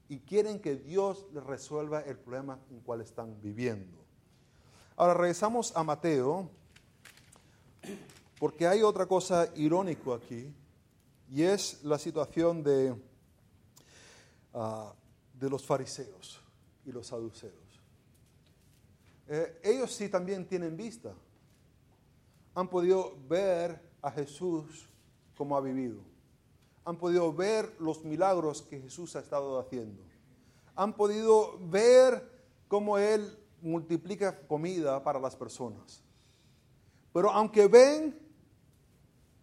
Y 0.10 0.20
quieren 0.20 0.60
que 0.60 0.76
Dios 0.76 1.26
les 1.34 1.44
resuelva 1.44 2.02
el 2.02 2.18
problema 2.18 2.60
en 2.70 2.78
el 2.78 2.84
cual 2.84 3.02
están 3.02 3.42
viviendo. 3.42 3.98
Ahora 4.98 5.14
regresamos 5.14 5.76
a 5.76 5.84
Mateo, 5.84 6.50
porque 8.40 8.68
hay 8.68 8.84
otra 8.84 9.06
cosa 9.06 9.50
irónico 9.56 10.14
aquí, 10.14 10.54
y 11.30 11.44
es 11.44 11.84
la 11.84 11.98
situación 11.98 12.62
de, 12.62 12.96
ah, 14.54 14.94
de 15.34 15.50
los 15.50 15.66
fariseos 15.66 16.42
y 16.86 16.92
los 16.92 17.08
saduceos. 17.08 17.54
Eh, 19.28 19.62
ellos 19.64 19.94
sí 19.94 20.10
también 20.10 20.46
tienen 20.46 20.76
vista 20.76 21.14
han 22.54 22.68
podido 22.68 23.18
ver 23.28 23.80
a 24.02 24.12
Jesús 24.12 24.90
como 25.38 25.56
ha 25.56 25.62
vivido. 25.62 26.11
Han 26.86 26.98
podido 26.98 27.34
ver 27.34 27.76
los 27.80 28.04
milagros 28.04 28.62
que 28.64 28.80
Jesús 28.80 29.16
ha 29.16 29.20
estado 29.20 29.60
haciendo. 29.60 30.02
Han 30.76 30.94
podido 30.94 31.60
ver 31.70 32.30
cómo 32.68 32.98
Él 32.98 33.38
multiplica 33.62 34.48
comida 34.48 35.04
para 35.04 35.20
las 35.20 35.36
personas. 35.36 36.02
Pero 37.14 37.30
aunque 37.30 37.68
ven, 37.68 38.18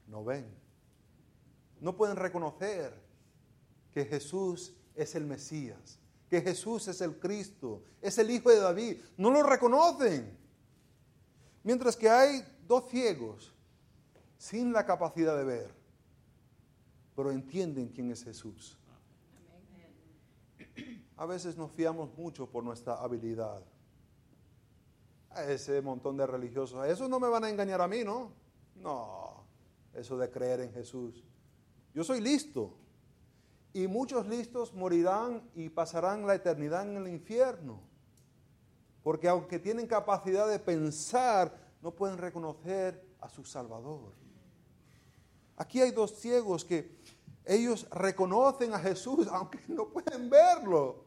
no 0.07 0.24
ven. 0.24 0.46
No 1.81 1.96
pueden 1.96 2.16
reconocer 2.16 2.92
que 3.92 4.05
Jesús 4.05 4.74
es 4.94 5.14
el 5.14 5.27
Mesías, 5.27 5.98
que 6.29 6.40
Jesús 6.40 6.88
es 6.88 7.01
el 7.01 7.18
Cristo, 7.18 7.83
es 8.03 8.18
el 8.18 8.31
Hijo 8.31 8.51
de 8.51 8.59
David. 8.59 8.96
No 9.16 9.31
lo 9.31 9.42
reconocen. 9.42 10.37
Mientras 11.62 11.96
que 11.96 12.09
hay 12.09 12.42
dos 12.66 12.88
ciegos 12.90 13.53
sin 14.38 14.72
la 14.72 14.85
capacidad 14.87 15.37
de 15.37 15.44
ver, 15.44 15.77
pero 17.18 17.33
entienden 17.33 17.88
quién 17.88 18.12
es 18.12 18.22
Jesús. 18.22 18.78
A 21.16 21.26
veces 21.26 21.57
nos 21.57 21.72
fiamos 21.72 22.16
mucho 22.16 22.48
por 22.48 22.62
nuestra 22.62 22.94
habilidad. 22.94 23.61
A 25.31 25.42
ese 25.42 25.83
montón 25.83 26.16
de 26.16 26.24
religiosos, 26.28 26.87
eso 26.87 27.09
no 27.09 27.18
me 27.18 27.26
van 27.26 27.42
a 27.42 27.50
engañar 27.50 27.81
a 27.81 27.88
mí, 27.88 28.04
¿no? 28.04 28.31
No, 28.76 29.42
eso 29.94 30.16
de 30.16 30.31
creer 30.31 30.61
en 30.61 30.72
Jesús. 30.72 31.24
Yo 31.92 32.04
soy 32.04 32.20
listo. 32.20 32.76
Y 33.72 33.88
muchos 33.88 34.24
listos 34.28 34.72
morirán 34.72 35.42
y 35.57 35.70
pasarán 35.70 36.24
la 36.24 36.37
eternidad 36.37 36.88
en 36.88 36.98
el 36.98 37.09
infierno. 37.09 37.81
Porque 39.02 39.26
aunque 39.26 39.59
tienen 39.59 39.88
capacidad 39.88 40.48
de 40.48 40.61
pensar, 40.61 41.52
no 41.83 41.90
pueden 41.90 42.16
reconocer 42.16 43.04
a 43.18 43.28
su 43.28 43.44
Salvador. 43.44 44.27
Aquí 45.58 45.80
hay 45.80 45.90
dos 45.90 46.12
ciegos 46.12 46.64
que 46.64 46.96
ellos 47.44 47.86
reconocen 47.90 48.72
a 48.72 48.78
Jesús 48.78 49.26
aunque 49.32 49.60
no 49.68 49.88
pueden 49.88 50.30
verlo. 50.30 51.04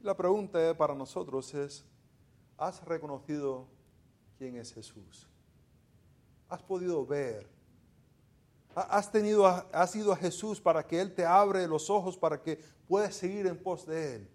La 0.00 0.16
pregunta 0.16 0.76
para 0.76 0.94
nosotros 0.94 1.54
es, 1.54 1.84
¿has 2.58 2.84
reconocido 2.84 3.66
quién 4.36 4.56
es 4.56 4.74
Jesús? 4.74 5.26
¿Has 6.48 6.62
podido 6.62 7.06
ver? 7.06 7.48
¿Has, 8.74 9.10
tenido, 9.10 9.46
ido 9.94 10.12
a 10.12 10.16
Jesús 10.16 10.60
para 10.60 10.84
que 10.84 11.00
Él 11.00 11.14
te 11.14 11.24
abre 11.24 11.66
los 11.68 11.88
ojos 11.88 12.18
para 12.18 12.42
que 12.42 12.58
puedas 12.88 13.14
seguir 13.14 13.46
en 13.46 13.56
pos 13.56 13.86
de 13.86 14.16
Él? 14.16 14.28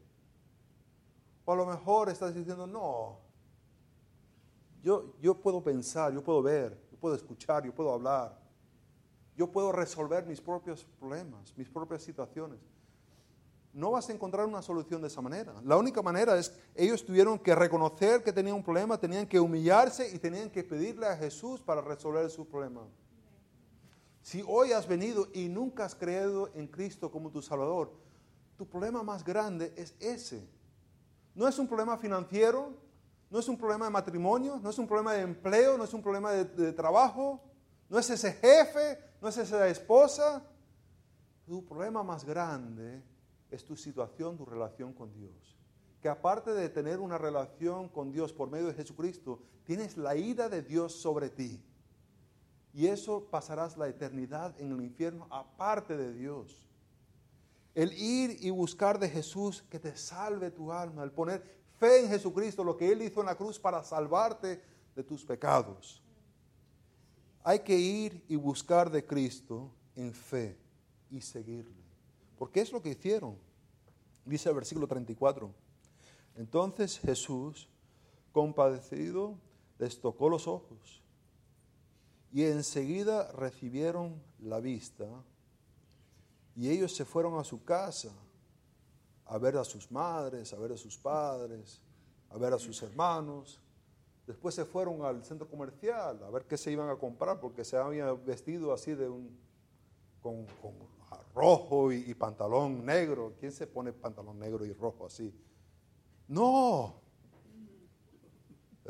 O 1.43 1.51
a 1.51 1.55
lo 1.57 1.65
mejor 1.65 2.09
estás 2.09 2.33
diciendo, 2.33 2.65
no, 2.65 3.19
yo, 4.81 5.35
puedo 5.41 5.61
pensar, 5.61 6.13
yo 6.13 6.23
puedo 6.23 6.41
ver, 6.41 6.79
yo 6.88 6.88
puedo 6.99 7.15
escuchar, 7.15 7.65
yo 7.65 7.73
puedo 7.73 7.93
hablar. 7.93 8.37
yo 9.35 9.49
puedo 9.49 9.71
resolver 9.71 10.25
mis 10.25 10.41
propios 10.41 10.85
problemas, 10.99 11.55
mis 11.55 11.69
propias 11.69 12.03
situaciones. 12.03 12.59
No 13.71 13.91
vas 13.91 14.09
a 14.09 14.13
encontrar 14.13 14.45
una 14.45 14.61
solución 14.61 15.01
de 15.01 15.07
esa 15.07 15.21
manera. 15.21 15.53
La 15.63 15.77
única 15.77 16.01
manera 16.01 16.37
es, 16.37 16.53
ellos 16.75 17.05
tuvieron 17.05 17.39
que 17.39 17.55
reconocer 17.55 18.21
que 18.21 18.33
tenían 18.33 18.55
un 18.57 18.63
problema, 18.63 18.99
tenían 18.99 19.25
que 19.25 19.39
humillarse 19.39 20.13
y 20.13 20.19
tenían 20.19 20.49
que 20.49 20.63
pedirle 20.63 21.07
a 21.07 21.15
Jesús 21.15 21.61
para 21.61 21.79
resolver 21.79 22.29
su 22.29 22.45
problema. 22.45 22.81
Si 24.21 24.43
hoy 24.45 24.73
has 24.73 24.87
venido 24.87 25.27
y 25.33 25.47
nunca 25.47 25.85
has 25.85 25.95
creído 25.95 26.49
en 26.53 26.67
Cristo 26.67 27.09
como 27.09 27.31
tu 27.31 27.41
Salvador, 27.41 27.93
tu 28.57 28.67
problema 28.67 29.03
más 29.03 29.23
grande 29.23 29.71
es 29.77 29.95
ese. 29.99 30.45
No 31.33 31.47
es 31.47 31.57
un 31.57 31.67
problema 31.67 31.97
financiero, 31.97 32.73
no 33.29 33.39
es 33.39 33.47
un 33.47 33.57
problema 33.57 33.85
de 33.85 33.91
matrimonio, 33.91 34.59
no 34.61 34.69
es 34.69 34.79
un 34.79 34.87
problema 34.87 35.13
de 35.13 35.21
empleo, 35.21 35.77
no 35.77 35.83
es 35.83 35.93
un 35.93 36.01
problema 36.01 36.31
de, 36.31 36.73
trabajo, 36.73 37.39
no 37.87 37.99
es 37.99 38.09
ese 38.09 38.33
jefe, 38.33 38.99
no 39.21 39.27
es 39.27 39.37
esa 39.37 39.67
esposa. 39.67 40.43
Tu 41.45 41.63
problema 41.65 42.03
más 42.03 42.23
grande 42.23 43.03
es 43.51 43.63
tu 43.63 43.75
situación, 43.75 44.35
tu 44.35 44.45
relación 44.45 44.93
con 44.93 45.13
Dios. 45.13 45.57
Que 46.01 46.09
aparte 46.09 46.53
de 46.53 46.69
tener 46.69 46.99
una 46.99 47.17
relación 47.17 47.89
con 47.89 48.11
Dios 48.11 48.33
por 48.33 48.49
medio 48.49 48.67
de 48.67 48.73
Jesucristo, 48.73 49.41
tienes 49.63 49.97
la 49.97 50.15
ira 50.15 50.49
de 50.49 50.63
Dios 50.63 50.93
sobre 50.93 51.29
ti. 51.29 51.63
Y 52.73 52.87
eso 52.87 53.27
pasarás 53.29 53.77
la 53.77 53.87
eternidad 53.87 54.59
en 54.59 54.71
el 54.71 54.81
infierno 54.81 55.27
aparte 55.29 55.97
de 55.97 56.13
Dios. 56.13 56.67
El 57.75 57.93
ir 57.93 58.37
y 58.39 58.49
buscar 58.49 58.97
de 58.97 59.09
Jesús 59.09 59.63
que 59.69 59.79
te 59.79 59.95
salve 59.95 60.49
tu 60.49 60.71
alma, 60.71 61.03
el 61.03 61.11
poner 61.11 61.58
fe 61.79 62.01
en 62.01 62.09
Jesucristo, 62.09 62.63
lo 62.63 62.77
que 62.77 62.91
Él 62.91 63.01
hizo 63.01 63.21
en 63.21 63.27
la 63.27 63.35
cruz 63.35 63.57
para 63.57 63.83
salvarte 63.83 64.61
de 64.95 65.03
tus 65.03 65.23
pecados. 65.23 66.03
Hay 67.43 67.59
que 67.59 67.77
ir 67.77 68.23
y 68.27 68.35
buscar 68.35 68.91
de 68.91 69.05
Cristo 69.05 69.71
en 69.95 70.13
fe 70.13 70.57
y 71.09 71.21
seguirle. 71.21 71.83
Porque 72.37 72.61
es 72.61 72.71
lo 72.71 72.81
que 72.81 72.89
hicieron. 72.89 73.37
Dice 74.25 74.49
el 74.49 74.55
versículo 74.55 74.87
34. 74.87 75.51
Entonces 76.35 76.99
Jesús, 76.99 77.69
compadecido, 78.31 79.37
les 79.77 79.99
tocó 79.99 80.29
los 80.29 80.47
ojos 80.47 81.01
y 82.31 82.43
enseguida 82.43 83.31
recibieron 83.31 84.21
la 84.39 84.59
vista 84.59 85.07
y 86.55 86.69
ellos 86.69 86.95
se 86.95 87.05
fueron 87.05 87.39
a 87.39 87.43
su 87.43 87.63
casa 87.63 88.11
a 89.29 89.37
ver 89.37 89.57
a 89.57 89.63
sus 89.63 89.91
madres, 89.91 90.51
a 90.53 90.57
ver 90.57 90.71
a 90.71 90.77
sus 90.77 90.97
padres, 90.97 91.81
a 92.29 92.37
ver 92.37 92.51
a 92.53 92.59
sus 92.59 92.81
hermanos. 92.81 93.61
Después 94.25 94.55
se 94.55 94.65
fueron 94.65 95.03
al 95.03 95.23
centro 95.23 95.47
comercial 95.47 96.23
a 96.23 96.29
ver 96.31 96.45
qué 96.45 96.57
se 96.57 96.71
iban 96.71 96.89
a 96.89 96.95
comprar 96.95 97.39
porque 97.39 97.63
se 97.63 97.77
habían 97.77 98.25
vestido 98.25 98.73
así 98.73 98.95
de 98.95 99.07
un 99.07 99.37
con, 100.21 100.45
rojo 101.33 101.91
y, 101.91 102.09
y, 102.09 102.13
pantalón 102.15 102.83
negro. 102.85 103.35
¿Quién 103.39 103.51
se 103.51 103.67
pone 103.67 103.93
pantalón 103.93 104.39
negro 104.39 104.65
y 104.65 104.73
rojo 104.73 105.05
así? 105.05 105.33
No. 106.27 106.99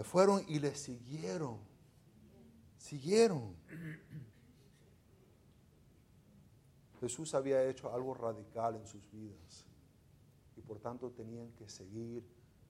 Fueron 0.04 0.44
y 0.48 0.60
le 0.60 0.74
siguieron. 0.74 1.60
Siguieron. 2.78 3.56
Jesús 7.02 7.36
había 7.36 7.64
hecho 7.66 7.94
algo 7.94 8.14
radical 8.14 8.76
en 8.76 8.88
sus 8.88 9.10
vidas 9.12 9.69
por 10.70 10.80
tanto 10.80 11.10
tenían 11.10 11.52
que 11.54 11.68
seguir 11.68 12.24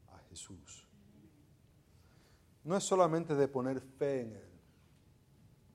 a 0.08 0.18
Jesús. 0.30 0.88
No 2.64 2.78
es 2.78 2.84
solamente 2.86 3.36
de 3.36 3.46
poner 3.50 3.82
fe 3.82 4.22
en 4.22 4.36
Él, 4.38 4.50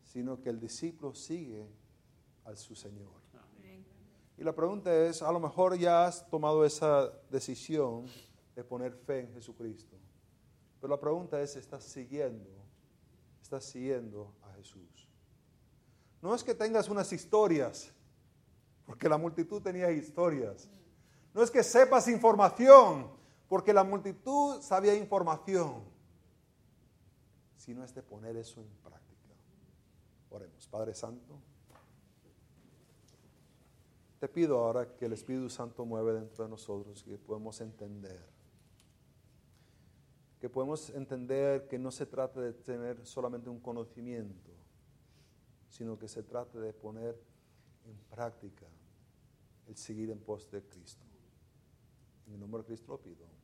sino 0.04 0.40
que 0.40 0.48
el 0.48 0.58
discípulo 0.58 1.14
sigue 1.14 1.68
a 2.46 2.56
su 2.56 2.74
Señor. 2.74 3.12
Y 4.38 4.42
la 4.42 4.54
pregunta 4.54 4.90
es, 5.06 5.20
a 5.20 5.30
lo 5.30 5.38
mejor 5.38 5.76
ya 5.76 6.06
has 6.06 6.26
tomado 6.30 6.64
esa 6.64 7.12
decisión 7.30 8.06
de 8.56 8.64
poner 8.64 8.94
fe 8.94 9.20
en 9.20 9.34
Jesucristo. 9.34 9.98
Pero 10.80 10.94
la 10.94 11.00
pregunta 11.00 11.42
es, 11.42 11.56
¿estás 11.56 11.84
siguiendo? 11.84 12.48
¿Estás 13.42 13.66
siguiendo 13.66 14.34
a 14.40 14.54
Jesús? 14.54 15.06
No 16.22 16.34
es 16.34 16.42
que 16.42 16.54
tengas 16.54 16.88
unas 16.88 17.12
historias, 17.12 17.92
porque 18.87 19.10
la 19.10 19.18
multitud 19.18 19.60
tenía 19.60 19.90
historias. 19.90 20.70
No 21.35 21.42
es 21.42 21.51
que 21.51 21.64
sepas 21.64 22.07
información, 22.07 23.11
porque 23.49 23.73
la 23.73 23.83
multitud 23.83 24.62
sabía 24.62 24.94
información. 24.94 25.83
Sino 27.57 27.83
es 27.83 27.92
de 27.92 28.03
poner 28.03 28.37
eso 28.37 28.61
en 28.61 28.68
práctica. 28.83 29.35
Oremos, 30.31 30.66
Padre 30.68 30.94
Santo. 30.94 31.40
Te 34.20 34.29
pido 34.29 34.59
ahora 34.59 34.97
que 34.97 35.07
el 35.07 35.12
Espíritu 35.12 35.51
Santo 35.51 35.85
mueve 35.85 36.14
dentro 36.14 36.44
de 36.44 36.51
nosotros, 36.51 37.03
que 37.03 37.18
podemos 37.18 37.61
entender. 37.61 38.25
Que 40.40 40.49
podemos 40.49 40.88
entender 40.90 41.66
que 41.66 41.79
no 41.79 41.90
se 41.90 42.07
trata 42.07 42.40
de 42.40 42.53
tener 42.53 43.05
solamente 43.05 43.51
un 43.51 43.61
conocimiento, 43.61 44.51
sino 45.68 45.99
que 45.99 46.07
se 46.07 46.23
trata 46.23 46.61
de 46.61 46.73
poner 46.73 47.20
en 47.87 47.97
práctica 48.09 48.66
el 49.66 49.77
seguir 49.77 50.11
en 50.11 50.20
pos 50.20 50.51
de 50.51 50.62
Cristo. 50.62 51.05
En 52.26 52.34
el 52.34 52.40
nombre 52.40 52.62
de 52.62 52.66
Cristo 52.66 52.92
lo 52.92 53.02
pido. 53.02 53.43